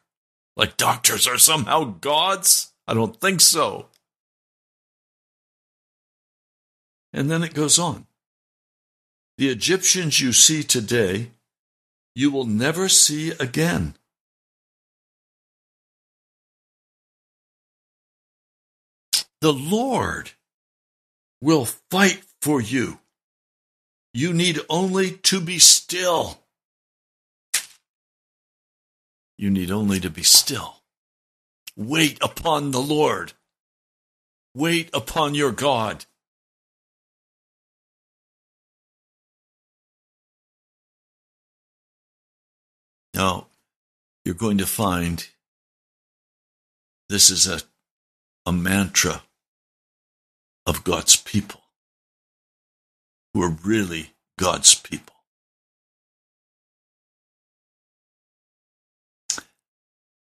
Like 0.56 0.78
doctors 0.78 1.28
are 1.28 1.38
somehow 1.38 1.84
gods? 2.02 2.73
I 2.88 2.93
don't 2.93 3.19
think 3.19 3.41
so. 3.41 3.88
And 7.13 7.30
then 7.30 7.43
it 7.43 7.54
goes 7.54 7.80
on. 7.80 8.08
The 9.38 9.50
Egyptians 9.50 10.19
you 10.19 10.34
see 10.34 10.63
today, 10.63 11.32
you 12.15 12.32
will 12.32 12.46
never 12.46 12.89
see 12.89 13.32
again. 13.39 13.96
The 19.41 19.54
Lord 19.54 20.32
will 21.41 21.65
fight 21.65 22.24
for 22.41 22.62
you. 22.62 23.00
You 24.13 24.32
need 24.34 24.60
only 24.69 25.12
to 25.24 25.41
be 25.41 25.60
still. 25.60 26.39
You 29.38 29.50
need 29.50 29.72
only 29.72 30.00
to 30.00 30.10
be 30.10 30.24
still. 30.24 30.83
Wait 31.76 32.18
upon 32.22 32.72
the 32.72 32.82
Lord. 32.82 33.34
Wait 34.56 34.90
upon 34.94 35.34
your 35.34 35.52
God. 35.52 36.06
Now, 43.14 43.48
you're 44.26 44.36
going 44.36 44.58
to 44.58 44.66
find 44.66 45.28
this 47.10 47.30
is 47.30 47.48
a, 47.48 47.62
a 48.46 48.52
mantra 48.52 49.24
of 50.66 50.84
God's 50.84 51.16
people 51.16 51.62
who 53.34 53.42
are 53.42 53.56
really 53.64 54.14
God's 54.38 54.76
people. 54.76 55.16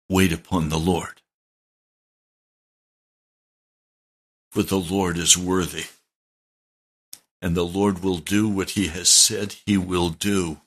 Wait 0.09 0.33
upon 0.33 0.67
the 0.69 0.79
Lord, 0.79 1.20
for 4.51 4.63
the 4.63 4.79
Lord 4.79 5.17
is 5.17 5.37
worthy, 5.37 5.85
and 7.41 7.55
the 7.55 7.65
Lord 7.65 8.03
will 8.03 8.17
do 8.17 8.49
what 8.49 8.71
he 8.71 8.87
has 8.87 9.09
said 9.09 9.55
he 9.65 9.77
will 9.77 10.09
do. 10.09 10.59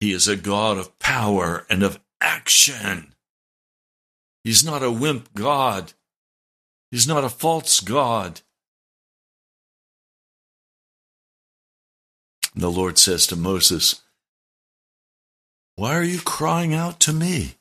He 0.00 0.12
is 0.12 0.28
a 0.28 0.36
God 0.36 0.78
of 0.78 0.96
power 1.00 1.66
and 1.68 1.82
of 1.82 2.00
action. 2.20 3.14
He's 4.44 4.64
not 4.64 4.82
a 4.82 4.92
wimp 4.92 5.34
God. 5.34 5.92
He's 6.92 7.08
not 7.08 7.24
a 7.24 7.28
false 7.28 7.80
God. 7.80 8.42
The 12.54 12.70
Lord 12.70 12.96
says 12.96 13.26
to 13.26 13.36
Moses, 13.36 14.02
Why 15.74 15.94
are 15.96 16.04
you 16.04 16.20
crying 16.20 16.74
out 16.74 17.00
to 17.00 17.12
me? 17.12 17.56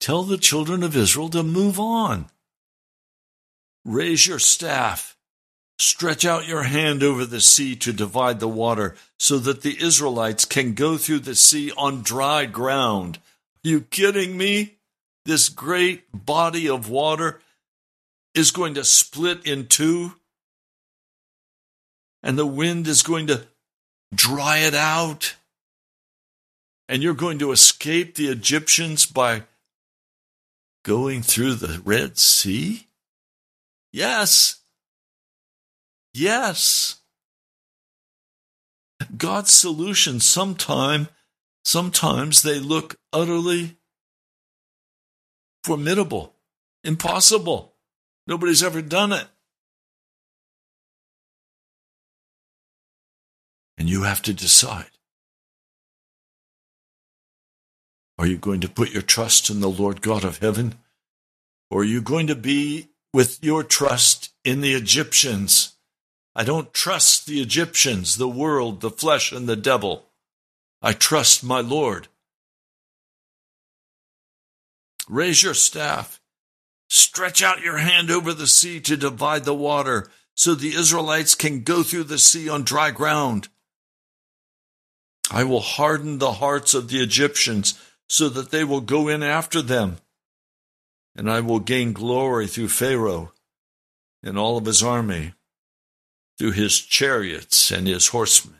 Tell 0.00 0.22
the 0.22 0.38
children 0.38 0.82
of 0.82 0.96
Israel 0.96 1.28
to 1.30 1.42
move 1.42 1.78
on. 1.78 2.26
Raise 3.84 4.26
your 4.26 4.38
staff. 4.38 5.16
Stretch 5.78 6.24
out 6.24 6.46
your 6.46 6.62
hand 6.62 7.02
over 7.02 7.26
the 7.26 7.40
sea 7.40 7.74
to 7.76 7.92
divide 7.92 8.40
the 8.40 8.48
water 8.48 8.94
so 9.18 9.38
that 9.38 9.62
the 9.62 9.82
Israelites 9.82 10.44
can 10.44 10.74
go 10.74 10.96
through 10.96 11.20
the 11.20 11.34
sea 11.34 11.72
on 11.76 12.02
dry 12.02 12.46
ground. 12.46 13.18
Are 13.64 13.68
you 13.68 13.80
kidding 13.80 14.36
me? 14.36 14.76
This 15.24 15.48
great 15.48 16.04
body 16.12 16.68
of 16.68 16.88
water 16.88 17.40
is 18.34 18.50
going 18.50 18.74
to 18.74 18.84
split 18.84 19.46
in 19.46 19.66
two, 19.66 20.14
and 22.22 22.38
the 22.38 22.46
wind 22.46 22.86
is 22.86 23.02
going 23.02 23.28
to 23.28 23.46
dry 24.14 24.58
it 24.58 24.74
out, 24.74 25.36
and 26.88 27.02
you're 27.02 27.14
going 27.14 27.38
to 27.38 27.52
escape 27.52 28.14
the 28.14 28.28
Egyptians 28.28 29.06
by 29.06 29.44
going 30.84 31.22
through 31.22 31.54
the 31.54 31.80
Red 31.84 32.18
Sea? 32.18 32.86
Yes. 33.94 34.56
Yes. 36.14 36.96
God's 39.16 39.52
solutions 39.52 40.24
sometime 40.24 41.06
sometimes 41.64 42.42
they 42.42 42.58
look 42.58 42.98
utterly 43.12 43.76
formidable, 45.62 46.34
impossible. 46.82 47.76
Nobody's 48.26 48.64
ever 48.64 48.82
done 48.82 49.12
it. 49.12 49.28
And 53.78 53.88
you 53.88 54.02
have 54.02 54.22
to 54.22 54.34
decide. 54.34 54.90
Are 58.18 58.26
you 58.26 58.38
going 58.38 58.60
to 58.62 58.68
put 58.68 58.90
your 58.90 59.02
trust 59.02 59.50
in 59.50 59.60
the 59.60 59.70
Lord 59.70 60.02
God 60.02 60.24
of 60.24 60.38
heaven? 60.38 60.80
Or 61.70 61.82
are 61.82 61.84
you 61.84 62.02
going 62.02 62.26
to 62.26 62.34
be 62.34 62.88
with 63.14 63.44
your 63.44 63.62
trust 63.62 64.34
in 64.44 64.60
the 64.60 64.74
Egyptians? 64.74 65.76
I 66.34 66.42
don't 66.42 66.74
trust 66.74 67.26
the 67.26 67.40
Egyptians, 67.40 68.16
the 68.16 68.28
world, 68.28 68.80
the 68.80 68.90
flesh, 68.90 69.30
and 69.30 69.48
the 69.48 69.54
devil. 69.54 70.06
I 70.82 70.94
trust 70.94 71.44
my 71.44 71.60
Lord. 71.60 72.08
Raise 75.08 75.44
your 75.44 75.54
staff. 75.54 76.20
Stretch 76.88 77.40
out 77.40 77.60
your 77.60 77.76
hand 77.76 78.10
over 78.10 78.34
the 78.34 78.48
sea 78.48 78.80
to 78.80 78.96
divide 78.96 79.44
the 79.44 79.54
water 79.54 80.08
so 80.34 80.56
the 80.56 80.74
Israelites 80.74 81.36
can 81.36 81.62
go 81.62 81.84
through 81.84 82.04
the 82.04 82.18
sea 82.18 82.48
on 82.48 82.64
dry 82.64 82.90
ground. 82.90 83.46
I 85.30 85.44
will 85.44 85.60
harden 85.60 86.18
the 86.18 86.32
hearts 86.32 86.74
of 86.74 86.88
the 86.88 87.00
Egyptians 87.00 87.80
so 88.08 88.28
that 88.28 88.50
they 88.50 88.64
will 88.64 88.80
go 88.80 89.06
in 89.06 89.22
after 89.22 89.62
them. 89.62 89.98
And 91.16 91.30
I 91.30 91.40
will 91.40 91.60
gain 91.60 91.92
glory 91.92 92.46
through 92.46 92.68
Pharaoh 92.68 93.32
and 94.22 94.38
all 94.38 94.56
of 94.56 94.66
his 94.66 94.82
army, 94.82 95.34
through 96.38 96.52
his 96.52 96.80
chariots 96.80 97.70
and 97.70 97.86
his 97.86 98.08
horsemen. 98.08 98.58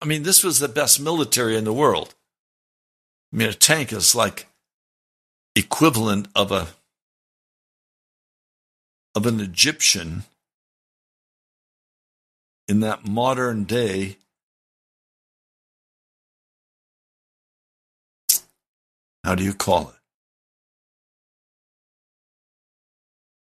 I 0.00 0.06
mean, 0.06 0.22
this 0.22 0.42
was 0.42 0.58
the 0.58 0.68
best 0.68 1.00
military 1.00 1.56
in 1.56 1.64
the 1.64 1.72
world. 1.72 2.14
I 3.32 3.36
mean, 3.36 3.48
a 3.48 3.54
tank 3.54 3.92
is 3.92 4.14
like 4.14 4.46
equivalent 5.54 6.28
of 6.34 6.50
a 6.50 6.68
of 9.14 9.26
an 9.26 9.40
Egyptian 9.40 10.24
in 12.66 12.80
that 12.80 13.06
modern 13.06 13.64
day 13.64 14.16
how 19.24 19.34
do 19.34 19.44
you 19.44 19.54
call 19.54 19.90
it? 19.90 20.01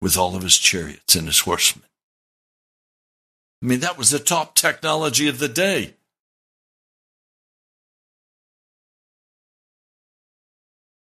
With 0.01 0.17
all 0.17 0.35
of 0.35 0.43
his 0.43 0.57
chariots 0.59 1.15
and 1.15 1.27
his 1.27 1.41
horsemen. 1.41 1.85
I 3.63 3.67
mean, 3.67 3.81
that 3.81 3.99
was 3.99 4.11
the 4.11 4.19
top 4.19 4.55
technology 4.55 5.29
of 5.29 5.39
the 5.39 5.49
day. 5.49 5.95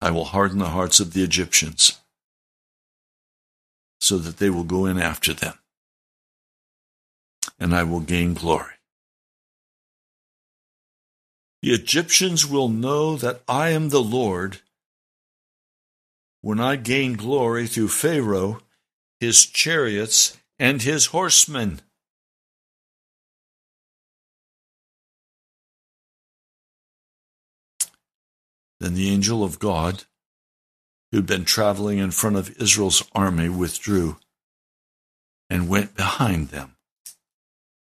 I 0.01 0.11
will 0.11 0.25
harden 0.25 0.59
the 0.59 0.69
hearts 0.69 0.99
of 0.99 1.13
the 1.13 1.23
Egyptians 1.23 1.99
so 3.99 4.17
that 4.19 4.37
they 4.37 4.49
will 4.49 4.63
go 4.63 4.85
in 4.85 4.99
after 4.99 5.33
them, 5.33 5.57
and 7.59 7.73
I 7.73 7.83
will 7.83 8.01
gain 8.01 8.33
glory. 8.33 8.73
The 11.63 11.73
Egyptians 11.73 12.45
will 12.45 12.69
know 12.69 13.17
that 13.17 13.41
I 13.47 13.69
am 13.69 13.89
the 13.89 14.03
Lord 14.03 14.59
when 16.41 16.59
I 16.59 16.75
gain 16.75 17.13
glory 17.13 17.65
through 17.65 17.87
Pharaoh, 17.87 18.61
his 19.19 19.45
chariots, 19.45 20.37
and 20.59 20.81
his 20.81 21.07
horsemen. 21.07 21.81
Then 28.79 28.93
the 28.93 29.09
angel 29.09 29.43
of 29.43 29.59
God, 29.59 30.03
who'd 31.11 31.25
been 31.25 31.45
traveling 31.45 31.97
in 31.97 32.11
front 32.11 32.35
of 32.35 32.55
Israel's 32.61 33.03
army, 33.13 33.49
withdrew 33.49 34.17
and 35.49 35.69
went 35.69 35.95
behind 35.95 36.49
them. 36.49 36.75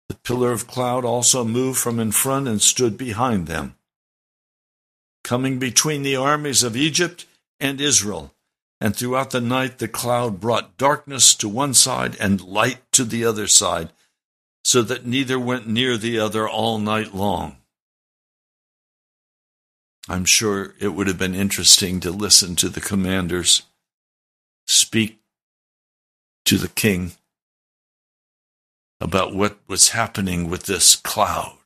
The 0.09 0.15
pillar 0.15 0.51
of 0.51 0.67
cloud 0.67 1.03
also 1.03 1.43
moved 1.43 1.79
from 1.79 1.99
in 1.99 2.11
front 2.11 2.47
and 2.47 2.61
stood 2.61 2.97
behind 2.97 3.47
them, 3.47 3.75
coming 5.23 5.59
between 5.59 6.03
the 6.03 6.15
armies 6.15 6.63
of 6.63 6.77
Egypt 6.77 7.25
and 7.59 7.81
Israel. 7.81 8.33
And 8.79 8.95
throughout 8.95 9.31
the 9.31 9.41
night 9.41 9.79
the 9.79 9.87
cloud 9.87 10.39
brought 10.39 10.77
darkness 10.77 11.33
to 11.35 11.49
one 11.49 11.73
side 11.73 12.15
and 12.19 12.41
light 12.41 12.79
to 12.91 13.03
the 13.03 13.25
other 13.25 13.47
side, 13.47 13.91
so 14.63 14.81
that 14.83 15.05
neither 15.05 15.39
went 15.39 15.67
near 15.67 15.97
the 15.97 16.19
other 16.19 16.47
all 16.47 16.77
night 16.77 17.13
long. 17.13 17.57
I'm 20.09 20.25
sure 20.25 20.75
it 20.79 20.89
would 20.89 21.07
have 21.07 21.17
been 21.17 21.35
interesting 21.35 21.99
to 22.01 22.11
listen 22.11 22.55
to 22.57 22.69
the 22.69 22.81
commanders 22.81 23.63
speak 24.65 25.19
to 26.45 26.57
the 26.57 26.67
king 26.67 27.13
about 28.99 29.35
what 29.35 29.57
was 29.67 29.89
happening 29.89 30.49
with 30.49 30.63
this 30.63 30.95
cloud. 30.95 31.57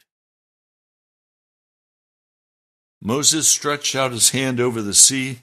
Moses 3.01 3.47
stretched 3.47 3.95
out 3.95 4.11
his 4.11 4.29
hand 4.29 4.59
over 4.59 4.81
the 4.81 4.93
sea, 4.93 5.39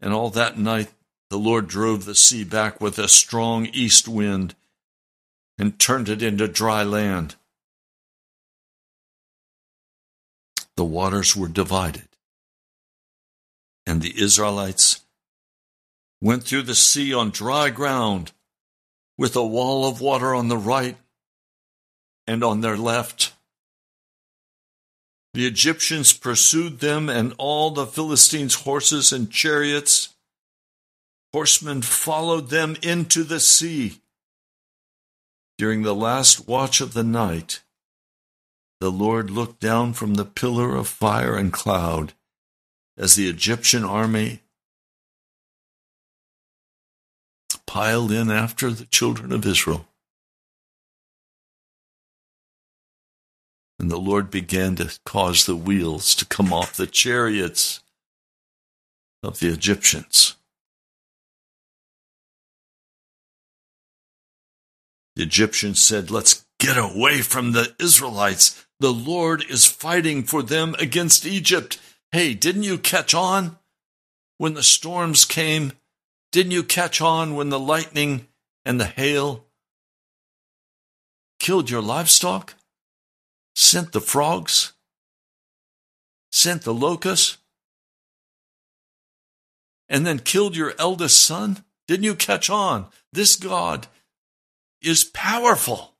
and 0.00 0.12
all 0.12 0.30
that 0.30 0.58
night 0.58 0.90
the 1.30 1.38
Lord 1.38 1.68
drove 1.68 2.04
the 2.04 2.14
sea 2.14 2.44
back 2.44 2.80
with 2.80 2.98
a 2.98 3.08
strong 3.08 3.66
east 3.66 4.08
wind 4.08 4.54
and 5.58 5.78
turned 5.78 6.08
it 6.08 6.22
into 6.22 6.48
dry 6.48 6.82
land. 6.82 7.36
The 10.76 10.84
waters 10.84 11.36
were 11.36 11.48
divided, 11.48 12.08
and 13.86 14.00
the 14.00 14.20
Israelites 14.20 15.00
went 16.20 16.44
through 16.44 16.62
the 16.62 16.74
sea 16.74 17.12
on 17.12 17.30
dry 17.30 17.70
ground 17.70 18.32
with 19.16 19.34
a 19.34 19.44
wall 19.44 19.88
of 19.88 20.00
water 20.00 20.34
on 20.34 20.48
the 20.48 20.56
right 20.56 20.96
and 22.26 22.44
on 22.44 22.60
their 22.60 22.76
left. 22.76 23.32
The 25.34 25.46
Egyptians 25.46 26.12
pursued 26.12 26.80
them 26.80 27.08
and 27.08 27.34
all 27.38 27.70
the 27.70 27.86
Philistines' 27.86 28.54
horses 28.54 29.12
and 29.12 29.30
chariots. 29.30 30.14
Horsemen 31.32 31.82
followed 31.82 32.48
them 32.48 32.76
into 32.82 33.22
the 33.22 33.40
sea. 33.40 34.00
During 35.58 35.82
the 35.82 35.94
last 35.94 36.46
watch 36.48 36.80
of 36.80 36.94
the 36.94 37.04
night, 37.04 37.62
the 38.80 38.90
Lord 38.90 39.30
looked 39.30 39.60
down 39.60 39.92
from 39.92 40.14
the 40.14 40.24
pillar 40.24 40.76
of 40.76 40.88
fire 40.88 41.36
and 41.36 41.52
cloud 41.52 42.14
as 42.96 43.14
the 43.14 43.28
Egyptian 43.28 43.84
army 43.84 44.40
piled 47.66 48.10
in 48.10 48.30
after 48.30 48.70
the 48.70 48.86
children 48.86 49.32
of 49.32 49.44
Israel. 49.44 49.86
And 53.78 53.90
the 53.90 53.98
Lord 53.98 54.30
began 54.30 54.74
to 54.76 54.98
cause 55.04 55.44
the 55.44 55.54
wheels 55.54 56.14
to 56.16 56.24
come 56.24 56.52
off 56.52 56.76
the 56.76 56.86
chariots 56.86 57.80
of 59.22 59.38
the 59.38 59.48
Egyptians. 59.48 60.37
The 65.18 65.24
Egyptians 65.24 65.82
said, 65.82 66.12
Let's 66.12 66.46
get 66.60 66.78
away 66.78 67.22
from 67.22 67.50
the 67.50 67.74
Israelites. 67.80 68.64
The 68.78 68.92
Lord 68.92 69.44
is 69.50 69.66
fighting 69.66 70.22
for 70.22 70.44
them 70.44 70.76
against 70.78 71.26
Egypt. 71.26 71.80
Hey, 72.12 72.34
didn't 72.34 72.62
you 72.62 72.78
catch 72.78 73.14
on 73.14 73.58
when 74.36 74.54
the 74.54 74.62
storms 74.62 75.24
came? 75.24 75.72
Didn't 76.30 76.52
you 76.52 76.62
catch 76.62 77.00
on 77.00 77.34
when 77.34 77.48
the 77.48 77.58
lightning 77.58 78.28
and 78.64 78.80
the 78.80 78.86
hail 78.86 79.46
killed 81.40 81.68
your 81.68 81.82
livestock? 81.82 82.54
sent 83.56 83.90
the 83.90 84.00
frogs, 84.00 84.74
sent 86.30 86.62
the 86.62 86.72
locusts, 86.72 87.38
and 89.88 90.06
then 90.06 90.20
killed 90.20 90.54
your 90.54 90.74
eldest 90.78 91.20
son? 91.24 91.64
Didn't 91.88 92.04
you 92.04 92.14
catch 92.14 92.48
on? 92.48 92.86
This 93.12 93.34
God 93.34 93.88
is 94.80 95.04
powerful. 95.04 95.94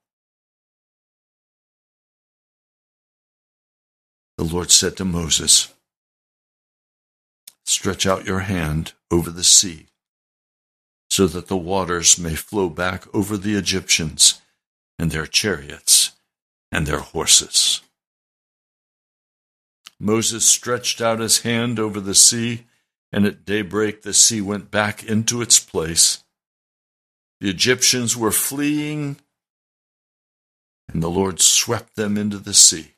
The 4.37 4.43
Lord 4.45 4.71
said 4.71 4.95
to 4.97 5.05
Moses, 5.05 5.73
Stretch 7.65 8.07
out 8.07 8.25
your 8.25 8.39
hand 8.39 8.93
over 9.11 9.29
the 9.29 9.43
sea, 9.43 9.87
so 11.09 11.27
that 11.27 11.47
the 11.47 11.57
waters 11.57 12.17
may 12.17 12.35
flow 12.35 12.69
back 12.69 13.05
over 13.13 13.37
the 13.37 13.55
Egyptians 13.55 14.41
and 14.97 15.11
their 15.11 15.27
chariots 15.27 16.13
and 16.71 16.85
their 16.85 16.99
horses. 16.99 17.81
Moses 19.99 20.45
stretched 20.45 21.01
out 21.01 21.19
his 21.19 21.39
hand 21.39 21.77
over 21.77 21.99
the 21.99 22.15
sea, 22.15 22.65
and 23.11 23.25
at 23.25 23.45
daybreak 23.45 24.03
the 24.03 24.13
sea 24.13 24.39
went 24.39 24.71
back 24.71 25.03
into 25.03 25.41
its 25.41 25.59
place. 25.59 26.23
The 27.41 27.49
Egyptians 27.49 28.17
were 28.17 28.31
fleeing, 28.31 29.17
and 30.91 31.01
the 31.01 31.09
Lord 31.09 31.39
swept 31.39 31.95
them 31.95 32.17
into 32.17 32.37
the 32.37 32.53
sea. 32.53 32.95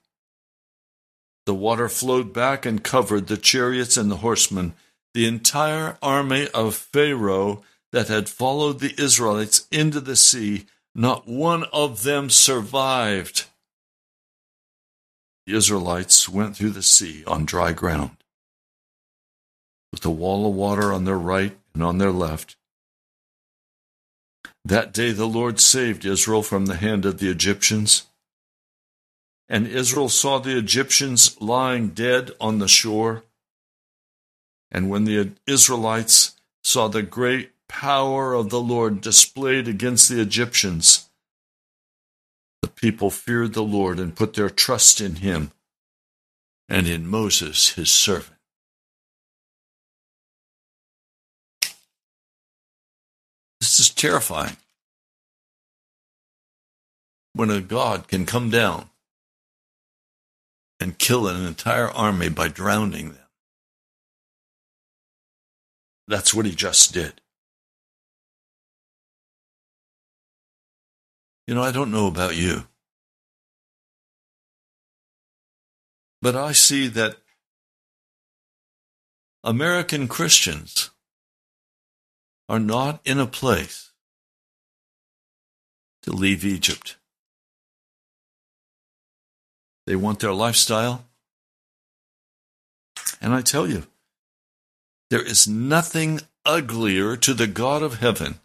The 1.45 1.53
water 1.53 1.89
flowed 1.89 2.33
back 2.33 2.65
and 2.65 2.83
covered 2.83 3.27
the 3.27 3.37
chariots 3.37 3.97
and 3.97 4.09
the 4.09 4.17
horsemen. 4.17 4.73
The 5.13 5.27
entire 5.27 5.97
army 6.01 6.47
of 6.53 6.75
Pharaoh 6.75 7.63
that 7.91 8.07
had 8.07 8.29
followed 8.29 8.79
the 8.79 8.95
Israelites 8.97 9.67
into 9.71 9.99
the 9.99 10.15
sea, 10.15 10.65
not 10.95 11.27
one 11.27 11.65
of 11.73 12.03
them 12.03 12.29
survived. 12.29 13.45
the 15.45 15.55
Israelites 15.55 16.29
went 16.29 16.55
through 16.55 16.69
the 16.69 16.83
sea 16.83 17.23
on 17.25 17.45
dry 17.45 17.73
ground, 17.73 18.17
with 19.91 20.05
a 20.05 20.09
wall 20.09 20.47
of 20.47 20.55
water 20.55 20.93
on 20.93 21.03
their 21.05 21.17
right 21.17 21.57
and 21.73 21.83
on 21.83 21.97
their 21.97 22.11
left. 22.11 22.55
That 24.63 24.93
day 24.93 25.11
the 25.11 25.27
Lord 25.27 25.59
saved 25.59 26.05
Israel 26.05 26.43
from 26.43 26.65
the 26.65 26.75
hand 26.75 27.05
of 27.05 27.19
the 27.19 27.29
Egyptians. 27.29 28.07
And 29.49 29.67
Israel 29.67 30.09
saw 30.09 30.39
the 30.39 30.57
Egyptians 30.57 31.39
lying 31.41 31.89
dead 31.89 32.31
on 32.39 32.59
the 32.59 32.67
shore. 32.67 33.23
And 34.71 34.89
when 34.89 35.03
the 35.03 35.31
Israelites 35.45 36.35
saw 36.63 36.87
the 36.87 37.01
great 37.01 37.51
power 37.67 38.33
of 38.33 38.49
the 38.49 38.61
Lord 38.61 39.01
displayed 39.01 39.67
against 39.67 40.07
the 40.09 40.21
Egyptians, 40.21 41.09
the 42.61 42.69
people 42.69 43.09
feared 43.09 43.53
the 43.53 43.63
Lord 43.63 43.99
and 43.99 44.15
put 44.15 44.33
their 44.35 44.49
trust 44.49 45.01
in 45.01 45.15
him 45.15 45.51
and 46.69 46.87
in 46.87 47.07
Moses, 47.07 47.69
his 47.69 47.89
servant. 47.89 48.40
Terrifying. 54.01 54.57
When 57.33 57.51
a 57.51 57.61
God 57.61 58.07
can 58.07 58.25
come 58.25 58.49
down 58.49 58.89
and 60.79 60.97
kill 60.97 61.27
an 61.27 61.45
entire 61.45 61.87
army 61.87 62.29
by 62.29 62.47
drowning 62.47 63.09
them. 63.09 63.27
That's 66.07 66.33
what 66.33 66.47
he 66.47 66.55
just 66.55 66.93
did. 66.93 67.21
You 71.45 71.53
know, 71.53 71.61
I 71.61 71.71
don't 71.71 71.91
know 71.91 72.07
about 72.07 72.35
you, 72.35 72.63
but 76.23 76.35
I 76.35 76.53
see 76.53 76.87
that 76.87 77.17
American 79.43 80.07
Christians 80.07 80.89
are 82.49 82.59
not 82.59 82.99
in 83.05 83.19
a 83.19 83.27
place 83.27 83.90
to 86.03 86.11
leave 86.11 86.45
Egypt. 86.45 86.97
They 89.85 89.95
want 89.95 90.19
their 90.19 90.33
lifestyle. 90.33 91.05
And 93.21 93.33
I 93.33 93.41
tell 93.41 93.67
you, 93.67 93.83
there 95.09 95.21
is 95.21 95.47
nothing 95.47 96.21
uglier 96.45 97.17
to 97.17 97.33
the 97.33 97.47
God 97.47 97.83
of 97.83 97.99
heaven 97.99 98.39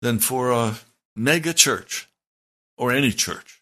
than 0.00 0.18
for 0.18 0.50
a 0.50 0.78
mega 1.14 1.52
church 1.52 2.08
or 2.76 2.92
any 2.92 3.12
church 3.12 3.60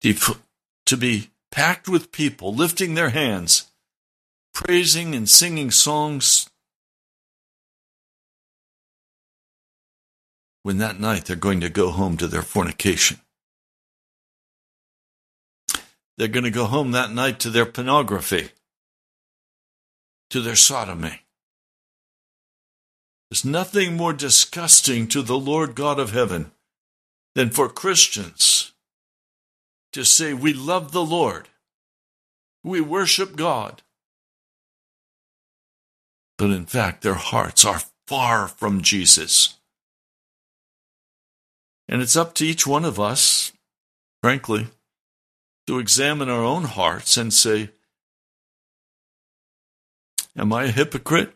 to 0.00 0.96
be 0.96 1.30
packed 1.50 1.88
with 1.88 2.12
people 2.12 2.54
lifting 2.54 2.94
their 2.94 3.10
hands, 3.10 3.70
praising 4.54 5.14
and 5.14 5.28
singing 5.28 5.70
songs. 5.70 6.48
When 10.62 10.78
that 10.78 11.00
night 11.00 11.24
they're 11.24 11.36
going 11.36 11.60
to 11.60 11.70
go 11.70 11.90
home 11.90 12.16
to 12.18 12.26
their 12.26 12.42
fornication. 12.42 13.20
They're 16.18 16.28
going 16.28 16.44
to 16.44 16.50
go 16.50 16.66
home 16.66 16.90
that 16.90 17.12
night 17.12 17.40
to 17.40 17.50
their 17.50 17.64
pornography, 17.64 18.50
to 20.28 20.40
their 20.42 20.56
sodomy. 20.56 21.22
There's 23.30 23.44
nothing 23.44 23.96
more 23.96 24.12
disgusting 24.12 25.06
to 25.08 25.22
the 25.22 25.38
Lord 25.38 25.74
God 25.74 25.98
of 25.98 26.12
heaven 26.12 26.50
than 27.34 27.50
for 27.50 27.68
Christians 27.68 28.72
to 29.92 30.04
say, 30.04 30.34
We 30.34 30.52
love 30.52 30.92
the 30.92 31.04
Lord, 31.04 31.48
we 32.64 32.80
worship 32.80 33.36
God. 33.36 33.82
But 36.36 36.50
in 36.50 36.66
fact, 36.66 37.02
their 37.02 37.14
hearts 37.14 37.64
are 37.64 37.82
far 38.06 38.48
from 38.48 38.82
Jesus. 38.82 39.59
And 41.90 42.00
it's 42.00 42.14
up 42.14 42.34
to 42.36 42.46
each 42.46 42.68
one 42.68 42.84
of 42.84 43.00
us, 43.00 43.52
frankly, 44.22 44.68
to 45.66 45.80
examine 45.80 46.28
our 46.28 46.44
own 46.44 46.62
hearts 46.62 47.16
and 47.16 47.34
say, 47.34 47.70
Am 50.36 50.52
I 50.52 50.66
a 50.66 50.70
hypocrite? 50.70 51.34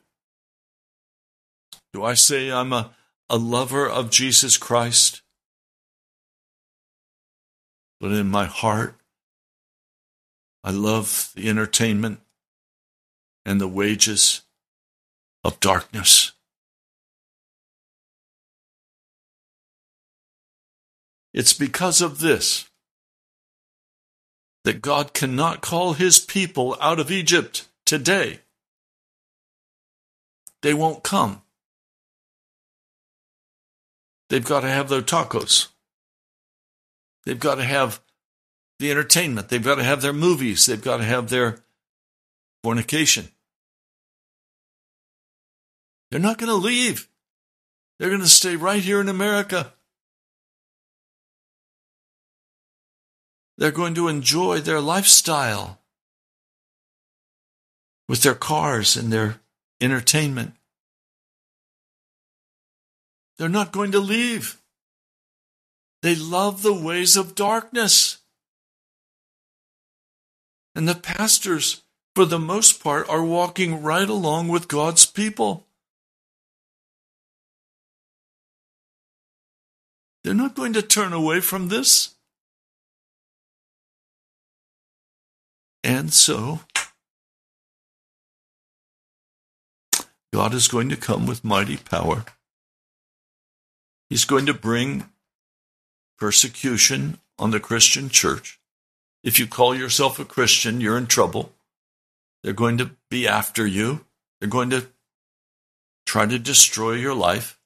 Do 1.93 2.05
I 2.05 2.15
say 2.15 2.53
I'm 2.53 2.73
a, 2.73 2.95
a 3.29 3.37
lover 3.37 3.91
of 3.91 4.13
Jesus 4.13 4.57
Christ? 4.57 5.23
But 8.01 8.13
in 8.13 8.31
my 8.31 8.45
heart, 8.45 8.95
I 10.63 10.71
love 10.71 11.33
the 11.35 11.49
entertainment 11.49 12.21
and 13.45 13.61
the 13.61 13.69
wages 13.69 14.43
of 15.43 15.59
darkness. 15.59 16.34
It's 21.35 21.53
because 21.53 22.01
of 22.01 22.21
this 22.21 22.71
that 24.63 24.81
God 24.81 25.13
cannot 25.13 25.61
call 25.61 25.93
his 25.93 26.21
people 26.21 26.77
out 26.81 27.01
of 27.01 27.11
Egypt 27.11 27.69
today. 27.85 28.39
They 30.63 30.73
won't 30.73 31.03
come. 31.03 31.43
They've 34.31 34.45
got 34.45 34.61
to 34.61 34.69
have 34.69 34.89
their 34.89 35.03
tacos. 35.03 35.69
They've 37.27 37.39
got 37.39 37.57
to 37.57 37.65
have 37.65 38.01
the 38.79 38.91
entertainment. 38.91 39.49
They've 39.51 39.63
got 39.63 39.75
to 39.75 39.85
have 39.85 40.01
their 40.01 40.13
movies. 40.13 40.65
They've 40.65 40.81
got 40.81 40.99
to 40.99 41.05
have 41.05 41.29
their 41.29 41.59
fornication. 42.63 43.29
They're 46.11 46.21
not 46.21 46.39
going 46.39 46.49
to 46.49 46.55
leave. 46.55 47.09
They're 47.99 48.09
going 48.09 48.23
to 48.23 48.29
stay 48.29 48.57
right 48.57 48.83
here 48.83 49.01
in 49.01 49.09
America. 49.09 49.74
They're 53.57 53.71
going 53.71 53.95
to 53.95 54.09
enjoy 54.09 54.61
their 54.61 54.81
lifestyle 54.81 55.81
with 58.09 58.23
their 58.23 58.35
cars 58.35 58.97
and 58.97 59.13
their 59.13 59.41
entertainment. 59.81 60.55
They're 63.39 63.49
not 63.49 63.73
going 63.73 63.93
to 63.93 64.01
leave. 64.01 64.61
They 66.03 66.15
love 66.15 66.63
the 66.63 66.75
ways 66.75 67.17
of 67.17 67.35
darkness. 67.35 68.19
And 70.75 70.89
the 70.89 70.95
pastors, 70.95 71.83
for 72.15 72.25
the 72.25 72.39
most 72.39 72.83
part, 72.83 73.09
are 73.09 73.25
walking 73.25 73.83
right 73.83 74.09
along 74.09 74.49
with 74.49 74.69
God's 74.69 75.07
people. 75.07 75.67
They're 80.25 80.35
not 80.35 80.55
going 80.55 80.73
to 80.73 80.83
turn 80.83 81.13
away 81.13 81.41
from 81.41 81.69
this. 81.69 82.14
And 85.85 86.15
so, 86.15 86.61
God 90.33 90.55
is 90.55 90.67
going 90.67 90.89
to 90.89 90.97
come 90.97 91.27
with 91.27 91.45
mighty 91.45 91.77
power. 91.77 92.25
He's 94.09 94.25
going 94.25 94.47
to 94.47 94.55
bring 94.55 95.11
persecution 96.19 97.19
on 97.39 97.51
the 97.51 97.61
Christian 97.61 98.09
church. 98.09 98.59
If 99.23 99.39
you 99.39 99.47
call 99.47 99.75
yourself 99.75 100.19
a 100.19 100.25
Christian, 100.25 100.81
you're 100.81 100.97
in 100.97 101.07
trouble. 101.07 101.53
They're 102.43 102.55
going 102.55 102.79
to 102.79 102.93
be 103.11 103.29
after 103.29 103.67
you. 103.67 104.07
They're 104.41 104.49
going 104.49 104.71
to 104.71 104.87
try 106.07 106.25
to 106.25 106.39
destroy 106.39 106.93
your 106.93 107.15
life. 107.15 107.59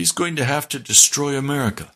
He's 0.00 0.12
going 0.12 0.36
to 0.36 0.46
have 0.46 0.66
to 0.70 0.78
destroy 0.78 1.36
America. 1.36 1.92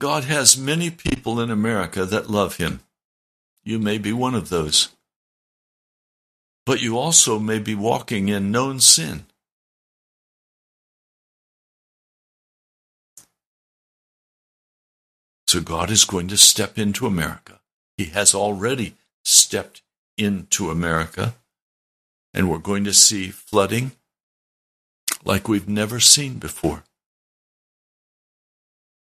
God 0.00 0.24
has 0.24 0.58
many 0.58 0.90
people 0.90 1.38
in 1.38 1.48
America 1.48 2.04
that 2.04 2.28
love 2.28 2.56
him. 2.56 2.80
You 3.62 3.78
may 3.78 3.98
be 3.98 4.12
one 4.12 4.34
of 4.34 4.48
those. 4.48 4.88
But 6.64 6.82
you 6.82 6.98
also 6.98 7.38
may 7.38 7.60
be 7.60 7.76
walking 7.76 8.28
in 8.28 8.50
known 8.50 8.80
sin. 8.80 9.26
So 15.46 15.60
God 15.60 15.88
is 15.88 16.04
going 16.04 16.26
to 16.26 16.36
step 16.36 16.80
into 16.80 17.06
America. 17.06 17.60
He 17.96 18.06
has 18.06 18.34
already 18.34 18.96
stepped 19.24 19.82
into 20.18 20.68
America. 20.68 21.36
And 22.34 22.50
we're 22.50 22.58
going 22.58 22.82
to 22.82 22.92
see 22.92 23.28
flooding 23.28 23.92
like 25.26 25.48
we've 25.48 25.68
never 25.68 26.00
seen 26.00 26.34
before. 26.38 26.84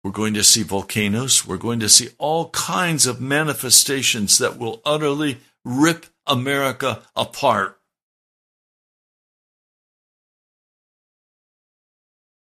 We're 0.04 0.12
going 0.12 0.34
to 0.36 0.44
see 0.44 0.64
volcanoes. 0.64 1.46
We're 1.46 1.58
going 1.58 1.80
to 1.80 1.90
see 1.90 2.10
all 2.18 2.50
kinds 2.50 3.06
of 3.06 3.20
manifestations 3.20 4.38
that 4.38 4.58
will 4.58 4.82
utterly 4.86 5.38
rip 5.66 6.08
America 6.26 7.02
apart. 7.16 7.80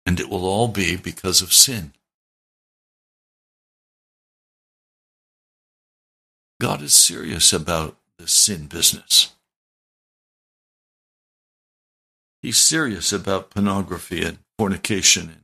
And 0.05 0.19
it 0.19 0.29
will 0.29 0.45
all 0.45 0.67
be 0.67 0.95
because 0.95 1.41
of 1.41 1.53
sin. 1.53 1.93
God 6.61 6.81
is 6.81 6.93
serious 6.93 7.51
about 7.51 7.97
the 8.17 8.27
sin 8.27 8.67
business. 8.67 9.33
He's 12.43 12.57
serious 12.57 13.13
about 13.13 13.51
pornography 13.51 14.21
and 14.21 14.37
fornication 14.59 15.29
and 15.29 15.43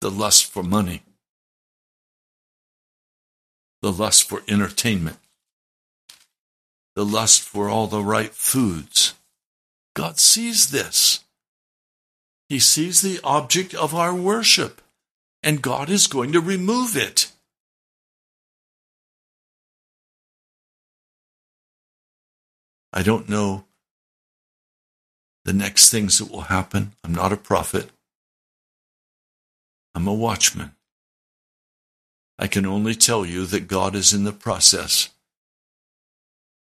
the 0.00 0.10
lust 0.10 0.44
for 0.44 0.62
money, 0.62 1.02
the 3.82 3.90
lust 3.90 4.28
for 4.28 4.42
entertainment, 4.46 5.16
the 6.94 7.04
lust 7.04 7.42
for 7.42 7.68
all 7.68 7.88
the 7.88 8.04
right 8.04 8.32
foods. 8.32 9.14
God 9.96 10.20
sees 10.20 10.70
this. 10.70 11.24
He 12.48 12.60
sees 12.60 13.00
the 13.00 13.18
object 13.24 13.74
of 13.74 13.96
our 13.96 14.14
worship, 14.14 14.80
and 15.42 15.60
God 15.60 15.90
is 15.90 16.06
going 16.06 16.30
to 16.30 16.40
remove 16.40 16.96
it. 16.96 17.32
I 22.96 23.02
don't 23.02 23.28
know 23.28 23.64
the 25.44 25.52
next 25.52 25.90
things 25.90 26.18
that 26.18 26.30
will 26.30 26.42
happen. 26.42 26.92
I'm 27.02 27.12
not 27.12 27.32
a 27.32 27.36
prophet. 27.36 27.90
I'm 29.96 30.06
a 30.06 30.14
watchman. 30.14 30.76
I 32.38 32.46
can 32.46 32.64
only 32.64 32.94
tell 32.94 33.26
you 33.26 33.46
that 33.46 33.66
God 33.66 33.96
is 33.96 34.12
in 34.12 34.22
the 34.22 34.32
process, 34.32 35.08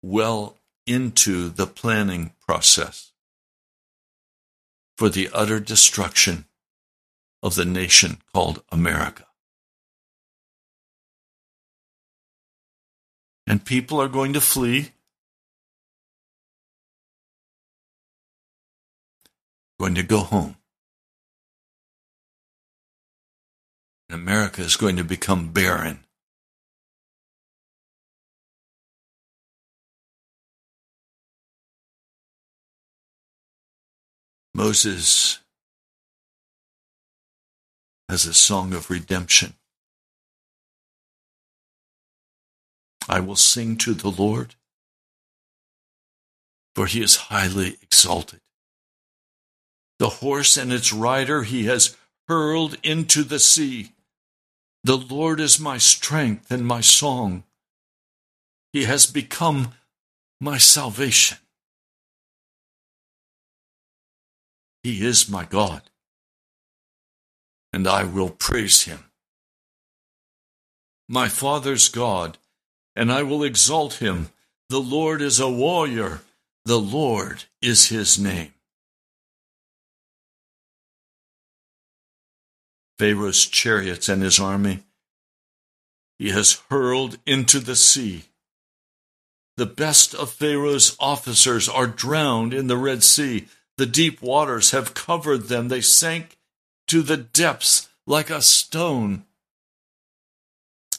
well 0.01 0.57
into 0.87 1.49
the 1.49 1.67
planning 1.67 2.33
process 2.41 3.11
for 4.97 5.09
the 5.09 5.29
utter 5.33 5.59
destruction 5.59 6.45
of 7.43 7.53
the 7.53 7.65
nation 7.65 8.17
called 8.33 8.63
America. 8.71 9.27
And 13.45 13.63
people 13.63 14.01
are 14.01 14.07
going 14.07 14.33
to 14.33 14.41
flee 14.41 14.93
going 19.83 19.95
to 19.95 20.03
go 20.03 20.19
home. 20.19 20.55
America 24.09 24.61
is 24.61 24.77
going 24.77 24.95
to 24.95 25.03
become 25.03 25.49
barren. 25.51 26.05
Moses 34.53 35.39
has 38.07 38.25
a 38.25 38.33
song 38.33 38.73
of 38.73 38.89
redemption. 38.89 39.55
I 43.09 43.19
will 43.19 43.35
sing 43.35 43.75
to 43.79 43.93
the 43.93 44.09
Lord, 44.09 44.55
for 46.73 46.85
he 46.85 47.01
is 47.01 47.27
highly 47.27 47.75
exalted. 47.81 48.39
The 50.03 50.09
horse 50.09 50.57
and 50.57 50.73
its 50.73 50.91
rider 50.91 51.43
he 51.43 51.63
has 51.67 51.95
hurled 52.27 52.75
into 52.83 53.23
the 53.23 53.39
sea. 53.39 53.93
The 54.83 54.97
Lord 54.97 55.39
is 55.39 55.61
my 55.61 55.77
strength 55.77 56.51
and 56.51 56.67
my 56.67 56.81
song. 56.81 57.45
He 58.73 58.83
has 58.83 59.05
become 59.05 59.75
my 60.41 60.57
salvation. 60.57 61.37
He 64.83 65.05
is 65.05 65.29
my 65.29 65.45
God, 65.45 65.83
and 67.71 67.87
I 67.87 68.03
will 68.03 68.29
praise 68.29 68.81
him. 68.81 69.05
My 71.07 71.29
Father's 71.29 71.87
God, 71.87 72.37
and 72.93 73.09
I 73.09 73.23
will 73.23 73.41
exalt 73.41 73.93
him. 74.01 74.31
The 74.67 74.81
Lord 74.81 75.21
is 75.21 75.39
a 75.39 75.49
warrior, 75.49 76.19
the 76.65 76.81
Lord 76.81 77.45
is 77.61 77.87
his 77.87 78.19
name. 78.19 78.52
Pharaoh's 83.03 83.45
chariots 83.45 84.07
and 84.07 84.23
his 84.23 84.39
army. 84.39 84.79
He 86.17 86.29
has 86.29 86.61
hurled 86.69 87.17
into 87.25 87.59
the 87.59 87.75
sea. 87.75 88.23
The 89.57 89.65
best 89.65 90.15
of 90.15 90.31
Pharaoh's 90.31 90.95
officers 91.01 91.67
are 91.67 91.85
drowned 91.85 92.53
in 92.53 92.67
the 92.67 92.77
Red 92.77 93.03
Sea. 93.03 93.47
The 93.77 93.85
deep 93.85 94.21
waters 94.21 94.71
have 94.71 94.93
covered 94.93 95.49
them. 95.49 95.67
They 95.67 95.81
sank 95.81 96.37
to 96.87 97.01
the 97.01 97.17
depths 97.17 97.89
like 98.07 98.29
a 98.29 98.41
stone. 98.41 99.25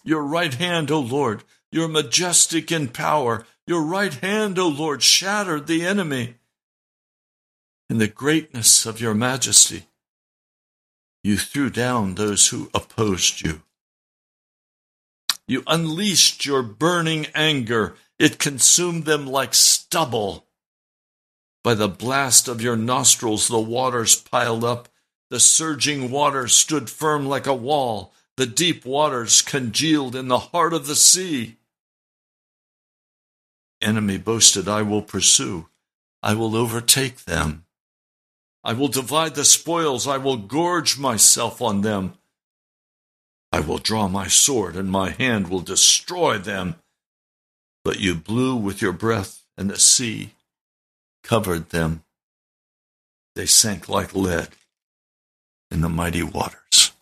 Your 0.04 0.24
right 0.24 0.52
hand, 0.52 0.90
O 0.90 1.00
Lord, 1.00 1.42
you're 1.72 1.88
majestic 1.88 2.70
in 2.70 2.88
power. 2.88 3.46
Your 3.66 3.82
right 3.82 4.12
hand, 4.12 4.58
O 4.58 4.68
Lord, 4.68 5.02
shattered 5.02 5.66
the 5.66 5.86
enemy. 5.86 6.34
In 7.88 7.96
the 7.96 8.08
greatness 8.08 8.84
of 8.84 9.00
your 9.00 9.14
majesty, 9.14 9.84
you 11.24 11.38
threw 11.38 11.70
down 11.70 12.14
those 12.14 12.48
who 12.48 12.70
opposed 12.74 13.40
you. 13.40 13.62
You 15.48 15.62
unleashed 15.66 16.44
your 16.44 16.62
burning 16.62 17.26
anger. 17.34 17.96
It 18.18 18.38
consumed 18.38 19.06
them 19.06 19.26
like 19.26 19.54
stubble. 19.54 20.46
By 21.64 21.74
the 21.74 21.88
blast 21.88 22.46
of 22.46 22.60
your 22.60 22.76
nostrils, 22.76 23.48
the 23.48 23.58
waters 23.58 24.14
piled 24.14 24.64
up. 24.64 24.88
The 25.30 25.40
surging 25.40 26.10
waters 26.10 26.52
stood 26.52 26.90
firm 26.90 27.26
like 27.26 27.46
a 27.46 27.54
wall. 27.54 28.12
The 28.36 28.46
deep 28.46 28.84
waters 28.84 29.40
congealed 29.40 30.14
in 30.14 30.28
the 30.28 30.38
heart 30.38 30.74
of 30.74 30.86
the 30.86 30.96
sea. 30.96 31.56
Enemy 33.80 34.18
boasted, 34.18 34.68
I 34.68 34.82
will 34.82 35.02
pursue. 35.02 35.68
I 36.22 36.34
will 36.34 36.54
overtake 36.54 37.24
them. 37.24 37.63
I 38.64 38.72
will 38.72 38.88
divide 38.88 39.34
the 39.34 39.44
spoils. 39.44 40.08
I 40.08 40.16
will 40.16 40.38
gorge 40.38 40.98
myself 40.98 41.60
on 41.60 41.82
them. 41.82 42.14
I 43.52 43.60
will 43.60 43.78
draw 43.78 44.08
my 44.08 44.26
sword, 44.26 44.74
and 44.74 44.90
my 44.90 45.10
hand 45.10 45.48
will 45.48 45.60
destroy 45.60 46.38
them. 46.38 46.76
But 47.84 48.00
you 48.00 48.14
blew 48.14 48.56
with 48.56 48.80
your 48.80 48.92
breath, 48.92 49.42
and 49.56 49.70
the 49.70 49.78
sea 49.78 50.30
covered 51.22 51.70
them. 51.70 52.02
They 53.36 53.46
sank 53.46 53.88
like 53.88 54.14
lead 54.14 54.48
in 55.70 55.82
the 55.82 55.88
mighty 55.88 56.22
waters. 56.22 56.92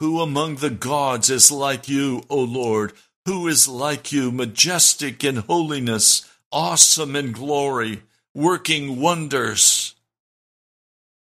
Who 0.00 0.20
among 0.20 0.56
the 0.56 0.70
gods 0.70 1.30
is 1.30 1.50
like 1.50 1.88
you, 1.88 2.22
O 2.28 2.38
Lord? 2.38 2.92
Who 3.26 3.48
is 3.48 3.66
like 3.66 4.12
you, 4.12 4.30
majestic 4.30 5.24
in 5.24 5.36
holiness, 5.36 6.30
awesome 6.52 7.16
in 7.16 7.32
glory? 7.32 8.02
Working 8.34 9.00
wonders. 9.00 9.94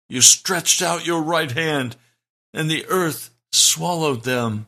You 0.07 0.21
stretched 0.21 0.81
out 0.81 1.05
your 1.05 1.21
right 1.21 1.51
hand, 1.51 1.95
and 2.53 2.69
the 2.69 2.85
earth 2.87 3.31
swallowed 3.51 4.23
them. 4.23 4.67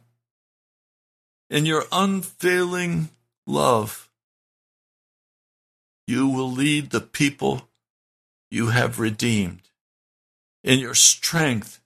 In 1.50 1.66
your 1.66 1.86
unfailing 1.92 3.10
love, 3.46 4.10
you 6.08 6.28
will 6.28 6.52
lead 6.52 6.90
the 6.90 7.02
people 7.02 7.68
you 8.50 8.68
have 8.68 9.00
redeemed. 9.00 9.62
In 10.64 10.80
your 10.80 10.94
strength, 10.94 11.80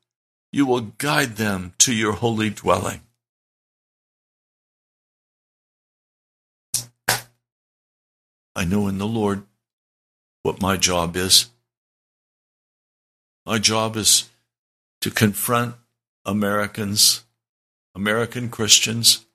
you 0.51 0.66
will 0.66 0.82
guide 0.82 1.38
them 1.38 1.74
to 1.80 1.93
your 1.93 2.14
holy 2.14 2.49
dwelling. 2.49 3.01
I 8.56 8.64
know 8.64 8.88
in 8.88 8.97
the 8.97 9.08
Lord 9.08 9.43
what 10.45 10.61
my 10.61 10.77
job 10.77 11.17
is. 11.17 11.47
My 13.47 13.57
job 13.57 13.97
is 13.97 14.29
to 15.01 15.09
confront 15.09 15.73
Americans, 16.23 17.23
American 17.95 18.49
Christians, 18.49 19.25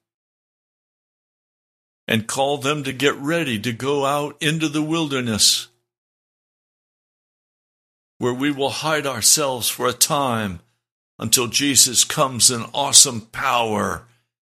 and 2.06 2.28
call 2.28 2.58
them 2.58 2.84
to 2.84 2.92
get 2.92 3.16
ready 3.16 3.58
to 3.58 3.72
go 3.72 4.06
out 4.06 4.40
into 4.40 4.68
the 4.68 4.82
wilderness 4.82 5.66
where 8.18 8.34
we 8.34 8.52
will 8.52 8.70
hide 8.70 9.04
ourselves 9.04 9.68
for 9.68 9.88
a 9.88 9.92
time 9.92 10.60
until 11.18 11.48
Jesus 11.48 12.04
comes 12.04 12.52
in 12.52 12.62
awesome 12.72 13.22
power 13.22 14.04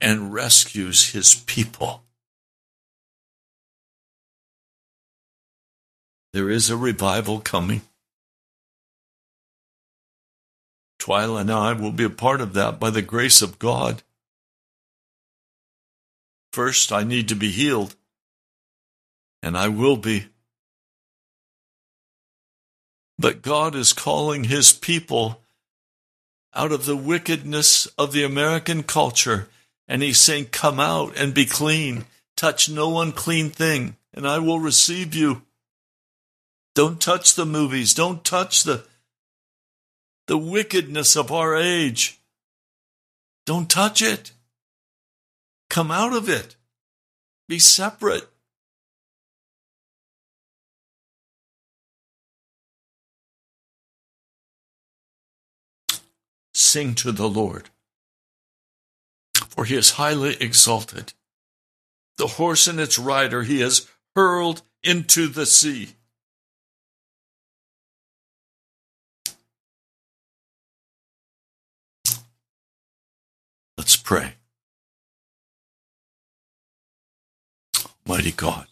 and 0.00 0.32
rescues 0.32 1.10
his 1.10 1.34
people. 1.34 2.03
There 6.34 6.50
is 6.50 6.68
a 6.68 6.76
revival 6.76 7.38
coming. 7.38 7.82
Twyla 10.98 11.42
and 11.42 11.50
I 11.52 11.74
will 11.74 11.92
be 11.92 12.02
a 12.02 12.10
part 12.10 12.40
of 12.40 12.54
that 12.54 12.80
by 12.80 12.90
the 12.90 13.02
grace 13.02 13.40
of 13.40 13.60
God. 13.60 14.02
First, 16.52 16.90
I 16.90 17.04
need 17.04 17.28
to 17.28 17.36
be 17.36 17.52
healed, 17.52 17.94
and 19.44 19.56
I 19.56 19.68
will 19.68 19.96
be 19.96 20.26
But 23.16 23.40
God 23.40 23.76
is 23.76 23.92
calling 23.92 24.42
his 24.42 24.72
people 24.72 25.40
out 26.52 26.72
of 26.72 26.84
the 26.84 26.96
wickedness 26.96 27.86
of 27.96 28.10
the 28.10 28.24
American 28.24 28.82
culture. 28.82 29.46
And 29.86 30.02
he's 30.02 30.18
saying, 30.18 30.46
Come 30.46 30.80
out 30.80 31.16
and 31.16 31.32
be 31.32 31.46
clean. 31.46 32.06
Touch 32.36 32.68
no 32.68 32.98
unclean 33.00 33.50
thing, 33.50 33.96
and 34.12 34.26
I 34.26 34.40
will 34.40 34.58
receive 34.58 35.14
you. 35.14 35.42
Don't 36.74 37.00
touch 37.00 37.34
the 37.34 37.46
movies. 37.46 37.94
Don't 37.94 38.24
touch 38.24 38.64
the, 38.64 38.84
the 40.26 40.36
wickedness 40.36 41.16
of 41.16 41.30
our 41.30 41.56
age. 41.56 42.18
Don't 43.46 43.70
touch 43.70 44.02
it. 44.02 44.32
Come 45.70 45.90
out 45.90 46.12
of 46.12 46.28
it. 46.28 46.56
Be 47.48 47.58
separate. 47.58 48.28
Sing 56.52 56.94
to 56.96 57.12
the 57.12 57.28
Lord, 57.28 57.70
for 59.48 59.64
he 59.64 59.76
is 59.76 59.92
highly 59.92 60.36
exalted. 60.40 61.12
The 62.16 62.26
horse 62.26 62.66
and 62.66 62.80
its 62.80 62.98
rider 62.98 63.42
he 63.42 63.60
has 63.60 63.88
hurled 64.16 64.62
into 64.82 65.28
the 65.28 65.46
sea. 65.46 65.90
Let's 73.76 73.96
pray. 73.96 74.34
Mighty 78.06 78.32
God, 78.32 78.66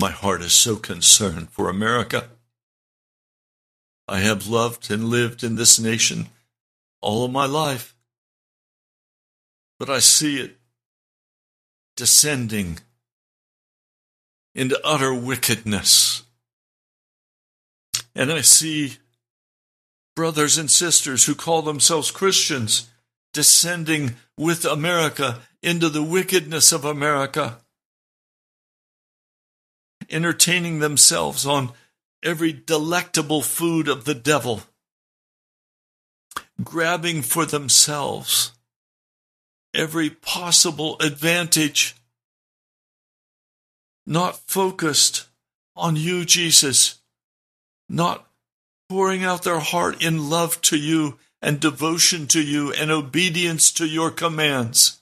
my 0.00 0.10
heart 0.10 0.42
is 0.42 0.52
so 0.52 0.76
concerned 0.76 1.50
for 1.50 1.68
America. 1.68 2.30
I 4.08 4.20
have 4.20 4.46
loved 4.46 4.90
and 4.90 5.10
lived 5.10 5.44
in 5.44 5.56
this 5.56 5.78
nation 5.78 6.28
all 7.00 7.24
of 7.24 7.30
my 7.30 7.44
life, 7.44 7.94
but 9.78 9.90
I 9.90 9.98
see 9.98 10.40
it 10.40 10.56
descending 11.96 12.78
into 14.54 14.80
utter 14.84 15.12
wickedness. 15.12 16.22
And 18.14 18.32
I 18.32 18.40
see 18.40 18.96
brothers 20.16 20.56
and 20.58 20.70
sisters 20.70 21.26
who 21.26 21.34
call 21.34 21.62
themselves 21.62 22.10
Christians 22.10 22.88
descending 23.32 24.16
with 24.36 24.64
America 24.64 25.40
into 25.62 25.90
the 25.90 26.02
wickedness 26.02 26.72
of 26.72 26.84
America, 26.86 27.58
entertaining 30.08 30.78
themselves 30.78 31.46
on 31.46 31.70
every 32.24 32.52
delectable 32.52 33.42
food 33.42 33.88
of 33.88 34.06
the 34.06 34.14
devil, 34.14 34.62
grabbing 36.64 37.20
for 37.20 37.44
themselves 37.44 38.52
every 39.74 40.08
possible 40.08 40.96
advantage, 41.00 41.94
not 44.06 44.38
focused 44.48 45.26
on 45.74 45.94
you, 45.94 46.24
Jesus, 46.24 47.00
not 47.88 48.26
pouring 48.88 49.24
out 49.24 49.42
their 49.42 49.60
heart 49.60 50.02
in 50.02 50.30
love 50.30 50.60
to 50.62 50.76
you 50.76 51.18
and 51.42 51.60
devotion 51.60 52.26
to 52.28 52.42
you 52.42 52.72
and 52.72 52.90
obedience 52.90 53.70
to 53.72 53.86
your 53.86 54.10
commands. 54.10 55.00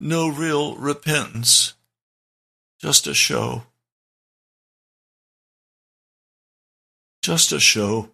No 0.00 0.28
real 0.28 0.74
repentance, 0.76 1.74
just 2.80 3.06
a 3.06 3.14
show. 3.14 3.62
Just 7.22 7.52
a 7.52 7.60
show. 7.60 8.10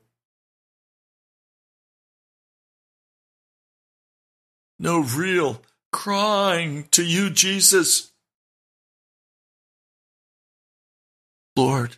No 4.79 5.01
real 5.01 5.63
crying 5.93 6.85
to 6.91 7.03
you, 7.03 7.31
Jesus. 7.31 8.13
Lord, 11.57 11.97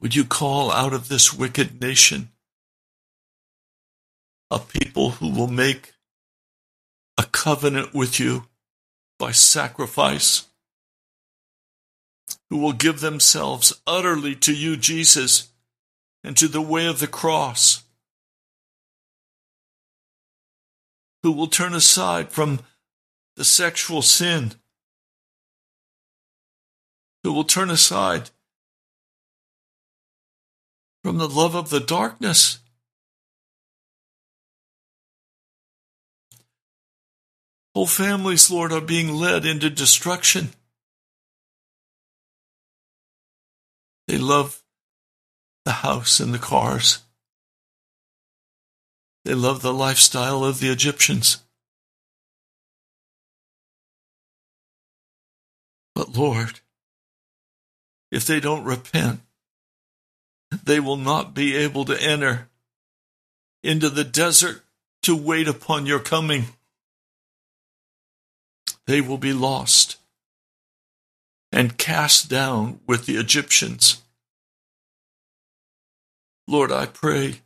would 0.00 0.14
you 0.14 0.24
call 0.24 0.70
out 0.70 0.92
of 0.92 1.08
this 1.08 1.32
wicked 1.32 1.80
nation 1.80 2.30
a 4.50 4.58
people 4.58 5.10
who 5.10 5.30
will 5.30 5.46
make 5.46 5.92
a 7.18 7.24
covenant 7.24 7.94
with 7.94 8.18
you 8.18 8.46
by 9.18 9.30
sacrifice, 9.30 10.46
who 12.48 12.56
will 12.56 12.72
give 12.72 13.00
themselves 13.00 13.80
utterly 13.86 14.34
to 14.34 14.54
you, 14.54 14.76
Jesus, 14.76 15.52
and 16.24 16.36
to 16.36 16.48
the 16.48 16.62
way 16.62 16.86
of 16.86 16.98
the 16.98 17.06
cross, 17.06 17.84
who 21.22 21.30
will 21.30 21.46
turn 21.46 21.74
aside 21.74 22.30
from 22.30 22.60
the 23.36 23.44
sexual 23.44 24.02
sin, 24.02 24.52
who 27.22 27.32
will 27.32 27.44
turn 27.44 27.70
aside 27.70 28.30
from 31.02 31.18
the 31.18 31.28
love 31.28 31.54
of 31.54 31.70
the 31.70 31.80
darkness. 31.80 32.58
Whole 37.74 37.86
families, 37.86 38.50
Lord, 38.50 38.72
are 38.72 38.80
being 38.80 39.14
led 39.14 39.44
into 39.46 39.70
destruction. 39.70 40.50
They 44.08 44.18
love 44.18 44.62
the 45.64 45.72
house 45.72 46.18
and 46.18 46.34
the 46.34 46.38
cars. 46.38 46.98
They 49.24 49.34
love 49.34 49.62
the 49.62 49.72
lifestyle 49.72 50.44
of 50.44 50.58
the 50.58 50.70
Egyptians. 50.70 51.38
But 55.94 56.16
Lord, 56.16 56.60
if 58.10 58.26
they 58.26 58.40
don't 58.40 58.64
repent, 58.64 59.20
they 60.50 60.80
will 60.80 60.96
not 60.96 61.34
be 61.34 61.56
able 61.56 61.84
to 61.84 62.00
enter 62.00 62.48
into 63.62 63.88
the 63.88 64.04
desert 64.04 64.62
to 65.02 65.16
wait 65.16 65.48
upon 65.48 65.86
your 65.86 66.00
coming. 66.00 66.46
They 68.86 69.00
will 69.00 69.18
be 69.18 69.32
lost 69.32 69.96
and 71.52 71.78
cast 71.78 72.28
down 72.28 72.80
with 72.86 73.06
the 73.06 73.16
Egyptians. 73.16 74.02
Lord, 76.46 76.72
I 76.72 76.86
pray. 76.86 77.40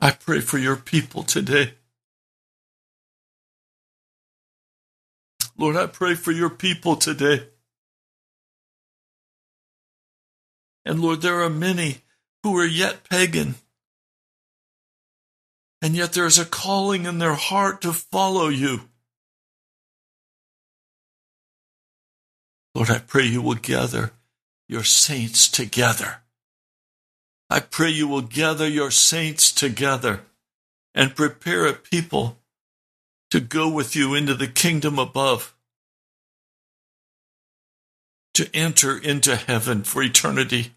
I 0.00 0.10
pray 0.10 0.40
for 0.40 0.58
your 0.58 0.76
people 0.76 1.22
today. 1.22 1.74
Lord, 5.56 5.76
I 5.76 5.86
pray 5.86 6.14
for 6.14 6.32
your 6.32 6.50
people 6.50 6.96
today. 6.96 7.48
And 10.84 11.00
Lord, 11.00 11.22
there 11.22 11.42
are 11.42 11.50
many 11.50 11.98
who 12.42 12.56
are 12.56 12.66
yet 12.66 13.08
pagan. 13.08 13.56
And 15.82 15.94
yet 15.94 16.12
there 16.12 16.26
is 16.26 16.38
a 16.38 16.44
calling 16.44 17.06
in 17.06 17.18
their 17.18 17.34
heart 17.34 17.82
to 17.82 17.92
follow 17.92 18.48
you. 18.48 18.82
Lord, 22.74 22.90
I 22.90 22.98
pray 22.98 23.24
you 23.24 23.42
will 23.42 23.54
gather 23.54 24.12
your 24.68 24.84
saints 24.84 25.48
together. 25.48 26.22
I 27.48 27.60
pray 27.60 27.90
you 27.90 28.06
will 28.06 28.22
gather 28.22 28.68
your 28.68 28.92
saints 28.92 29.50
together 29.50 30.20
and 30.94 31.16
prepare 31.16 31.66
a 31.66 31.72
people 31.72 32.38
to 33.30 33.40
go 33.40 33.68
with 33.68 33.96
you 33.96 34.14
into 34.14 34.34
the 34.34 34.46
kingdom 34.46 34.98
above, 34.98 35.54
to 38.40 38.56
enter 38.56 38.96
into 38.96 39.36
heaven 39.36 39.82
for 39.82 40.02
eternity. 40.02 40.72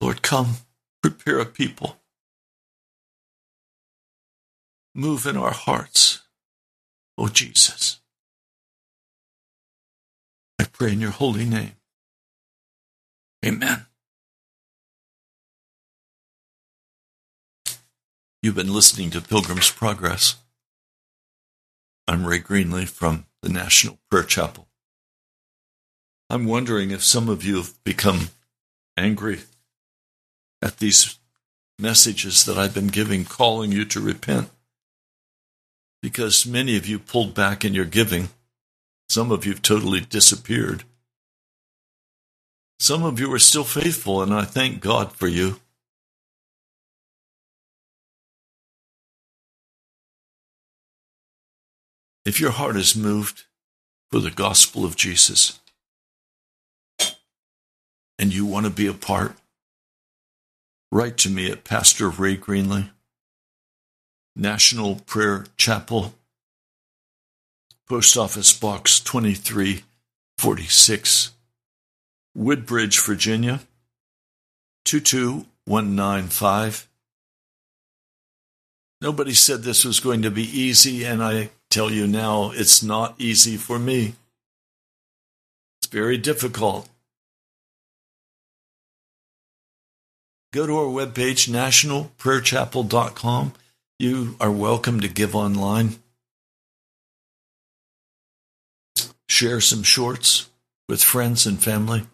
Lord, 0.00 0.20
come, 0.20 0.56
prepare 1.00 1.38
a 1.38 1.44
people. 1.46 1.98
Move 4.96 5.26
in 5.26 5.36
our 5.36 5.52
hearts, 5.52 6.22
O 7.16 7.26
oh 7.26 7.28
Jesus. 7.28 8.00
I 10.58 10.64
pray 10.64 10.90
in 10.90 11.00
your 11.00 11.12
holy 11.12 11.44
name. 11.44 11.76
Amen. 13.44 13.86
You've 18.42 18.56
been 18.56 18.74
listening 18.74 19.10
to 19.10 19.20
Pilgrim's 19.20 19.70
Progress. 19.70 20.34
I'm 22.08 22.26
Ray 22.26 22.40
Greenley 22.40 22.88
from 22.88 23.26
the 23.46 23.52
National 23.52 23.98
Prayer 24.10 24.24
Chapel. 24.24 24.66
I'm 26.28 26.46
wondering 26.46 26.90
if 26.90 27.04
some 27.04 27.28
of 27.28 27.44
you 27.44 27.56
have 27.58 27.72
become 27.84 28.30
angry 28.96 29.42
at 30.60 30.78
these 30.78 31.18
messages 31.78 32.44
that 32.46 32.58
I've 32.58 32.74
been 32.74 32.88
giving, 32.88 33.24
calling 33.24 33.70
you 33.70 33.84
to 33.84 34.00
repent. 34.00 34.50
because 36.02 36.46
many 36.46 36.76
of 36.76 36.86
you 36.86 36.98
pulled 36.98 37.34
back 37.34 37.64
in 37.64 37.74
your 37.74 37.84
giving. 37.84 38.28
Some 39.08 39.32
of 39.32 39.44
you 39.44 39.52
have 39.52 39.62
totally 39.62 40.00
disappeared. 40.00 40.84
Some 42.78 43.02
of 43.04 43.18
you 43.18 43.32
are 43.32 43.38
still 43.38 43.64
faithful, 43.64 44.22
and 44.22 44.32
I 44.32 44.44
thank 44.44 44.80
God 44.80 45.12
for 45.12 45.26
you. 45.28 45.60
If 52.26 52.38
your 52.40 52.50
heart 52.50 52.76
is 52.76 52.96
moved 52.96 53.44
for 54.10 54.18
the 54.18 54.32
gospel 54.32 54.84
of 54.84 54.96
Jesus 54.96 55.60
and 58.18 58.34
you 58.34 58.44
want 58.44 58.66
to 58.66 58.72
be 58.72 58.88
a 58.88 58.92
part, 58.92 59.36
write 60.90 61.18
to 61.18 61.30
me 61.30 61.48
at 61.52 61.62
Pastor 61.62 62.08
Ray 62.08 62.36
Greenley, 62.36 62.90
National 64.34 64.96
Prayer 65.06 65.46
Chapel, 65.56 66.14
Post 67.88 68.16
Office 68.16 68.52
Box 68.52 68.98
2346, 68.98 71.30
Woodbridge, 72.34 72.98
Virginia 72.98 73.60
22195. 74.84 76.88
Nobody 79.00 79.32
said 79.32 79.62
this 79.62 79.84
was 79.84 80.00
going 80.00 80.22
to 80.22 80.32
be 80.32 80.42
easy, 80.42 81.04
and 81.04 81.22
I 81.22 81.50
tell 81.70 81.90
you 81.90 82.06
now, 82.06 82.52
it's 82.54 82.82
not 82.82 83.14
easy 83.18 83.56
for 83.56 83.78
me. 83.78 84.14
It's 85.80 85.90
very 85.90 86.18
difficult. 86.18 86.88
Go 90.52 90.66
to 90.66 90.76
our 90.76 90.86
webpage, 90.86 91.48
nationalprayerchapel.com. 91.48 93.52
You 93.98 94.36
are 94.40 94.50
welcome 94.50 95.00
to 95.00 95.08
give 95.08 95.34
online. 95.34 95.96
Share 99.28 99.60
some 99.60 99.82
shorts 99.82 100.48
with 100.88 101.02
friends 101.02 101.46
and 101.46 101.62
family. 101.62 102.06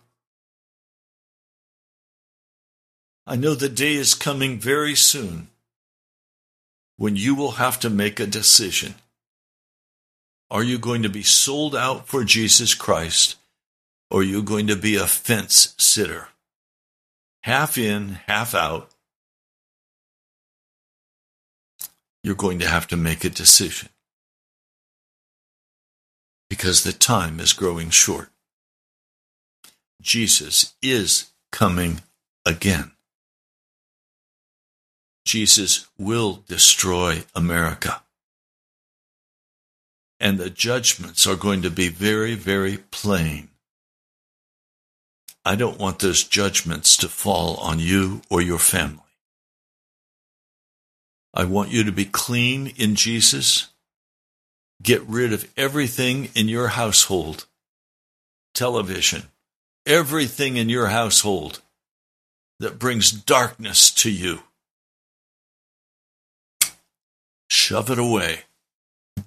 I 3.27 3.37
know 3.37 3.55
the 3.55 3.69
day 3.69 3.95
is 3.95 4.15
coming 4.15 4.59
very 4.59 4.97
soon 4.97 5.49
when 6.97 7.17
you 7.17 7.35
will 7.35 7.53
have 7.53 7.79
to 7.81 7.91
make 7.91 8.19
a 8.19 8.27
decision. 8.27 8.95
Are 10.53 10.63
you 10.63 10.79
going 10.79 11.03
to 11.03 11.09
be 11.09 11.23
sold 11.23 11.75
out 11.75 12.07
for 12.07 12.25
Jesus 12.25 12.75
Christ 12.75 13.37
or 14.11 14.21
are 14.21 14.23
you 14.23 14.43
going 14.43 14.67
to 14.67 14.77
be 14.77 14.97
a 14.97 15.07
fence 15.07 15.75
sitter? 15.79 16.29
Half 17.45 17.79
in, 17.79 18.21
half 18.27 18.55
out. 18.55 18.91
You're 22.23 22.35
going 22.35 22.59
to 22.59 22.69
have 22.69 22.87
to 22.89 22.99
make 22.99 23.25
a 23.25 23.31
decision 23.31 23.89
because 26.51 26.85
the 26.85 26.93
time 26.93 27.41
is 27.41 27.55
growing 27.55 27.89
short. 27.89 28.29
Jesus 30.03 30.75
is 30.83 31.31
coming 31.51 32.03
again. 32.45 32.91
Jesus 35.25 35.87
will 35.99 36.43
destroy 36.47 37.25
America 37.35 38.03
and 40.23 40.39
the 40.39 40.49
judgments 40.49 41.27
are 41.27 41.35
going 41.35 41.63
to 41.63 41.71
be 41.71 41.89
very, 41.89 42.37
very 42.37 42.77
plain. 42.77 43.49
I 45.45 45.57
don't 45.57 45.81
want 45.81 45.99
those 45.99 46.23
judgments 46.23 46.97
to 46.99 47.09
fall 47.09 47.57
on 47.57 47.81
you 47.81 48.23
or 48.31 48.41
your 48.41 48.61
family. 48.61 49.01
I 51.35 51.45
want 51.45 51.71
you 51.71 51.83
to 51.83 51.91
be 51.91 52.05
clean 52.05 52.69
in 52.77 52.95
Jesus. 52.95 53.71
Get 54.81 55.03
rid 55.03 55.33
of 55.33 55.51
everything 55.57 56.29
in 56.37 56.47
your 56.47 56.69
household, 56.69 57.47
television, 58.55 59.25
everything 59.87 60.57
in 60.57 60.69
your 60.69 60.87
household 60.87 61.63
that 62.61 62.79
brings 62.79 63.11
darkness 63.11 63.91
to 63.91 64.11
you. 64.11 64.45
Shove 67.51 67.91
it 67.91 67.99
away, 67.99 68.43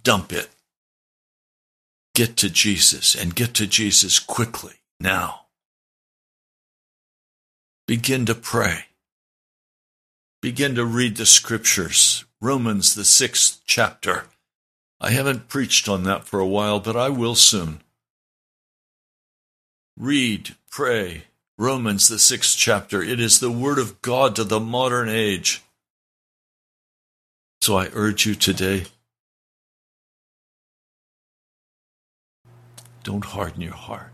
dump 0.02 0.32
it. 0.32 0.50
Get 2.16 2.38
to 2.38 2.50
Jesus 2.50 3.14
and 3.14 3.36
get 3.36 3.54
to 3.56 3.68
Jesus 3.68 4.20
quickly 4.20 4.76
now. 5.02 5.48
Begin 7.88 8.26
to 8.28 8.34
pray. 8.34 8.86
Begin 10.42 10.76
to 10.76 10.86
read 10.86 11.18
the 11.18 11.26
scriptures. 11.26 12.24
Romans, 12.40 12.96
the 12.96 13.04
sixth 13.04 13.64
chapter. 13.66 14.28
I 15.02 15.12
haven't 15.12 15.50
preached 15.50 15.90
on 15.90 16.04
that 16.04 16.24
for 16.24 16.40
a 16.40 16.48
while, 16.48 16.80
but 16.80 16.96
I 16.96 17.10
will 17.10 17.36
soon. 17.36 17.82
Read, 19.98 20.56
pray. 20.72 21.26
Romans, 21.58 22.08
the 22.08 22.18
sixth 22.18 22.58
chapter. 22.58 23.04
It 23.04 23.20
is 23.20 23.42
the 23.42 23.52
word 23.52 23.78
of 23.78 24.02
God 24.02 24.38
to 24.38 24.46
the 24.46 24.62
modern 24.62 25.10
age. 25.10 25.64
So 27.60 27.78
I 27.78 27.90
urge 27.92 28.26
you 28.26 28.36
today 28.36 28.86
Don't 33.06 33.24
harden 33.24 33.62
your 33.62 33.76
heart. 33.76 34.12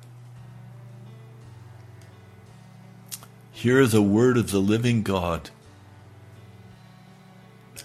Hear 3.53 3.87
the 3.87 4.01
word 4.01 4.37
of 4.37 4.51
the 4.51 4.59
living 4.59 5.01
God 5.01 5.49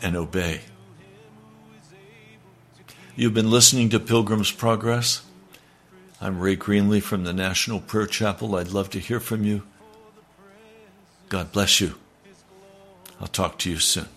and 0.02 0.16
obey. 0.16 0.62
You've 3.14 3.34
been 3.34 3.52
listening 3.52 3.88
to 3.90 4.00
Pilgrim's 4.00 4.50
Progress. 4.50 5.22
I'm 6.20 6.40
Ray 6.40 6.56
Greenley 6.56 7.00
from 7.00 7.22
the 7.22 7.32
National 7.32 7.78
Prayer 7.78 8.08
Chapel. 8.08 8.56
I'd 8.56 8.72
love 8.72 8.90
to 8.90 8.98
hear 8.98 9.20
from 9.20 9.44
you. 9.44 9.62
God 11.28 11.52
bless 11.52 11.80
you. 11.80 11.94
I'll 13.20 13.28
talk 13.28 13.58
to 13.60 13.70
you 13.70 13.78
soon. 13.78 14.08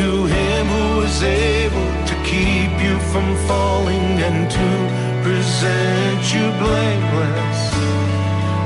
Unto 0.00 0.24
him 0.26 0.66
who 0.66 1.02
is 1.02 1.22
able 1.22 2.06
to 2.06 2.14
keep 2.24 2.72
you 2.82 2.98
from 3.12 3.36
falling 3.46 4.20
and 4.26 4.50
to 4.50 4.68
present 5.22 6.22
you 6.34 6.46
blameless 6.62 7.60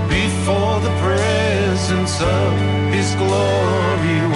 before 0.09 0.81
the 0.81 0.95
presence 1.01 2.21
of 2.21 2.93
his 2.93 3.15
glory. 3.17 4.34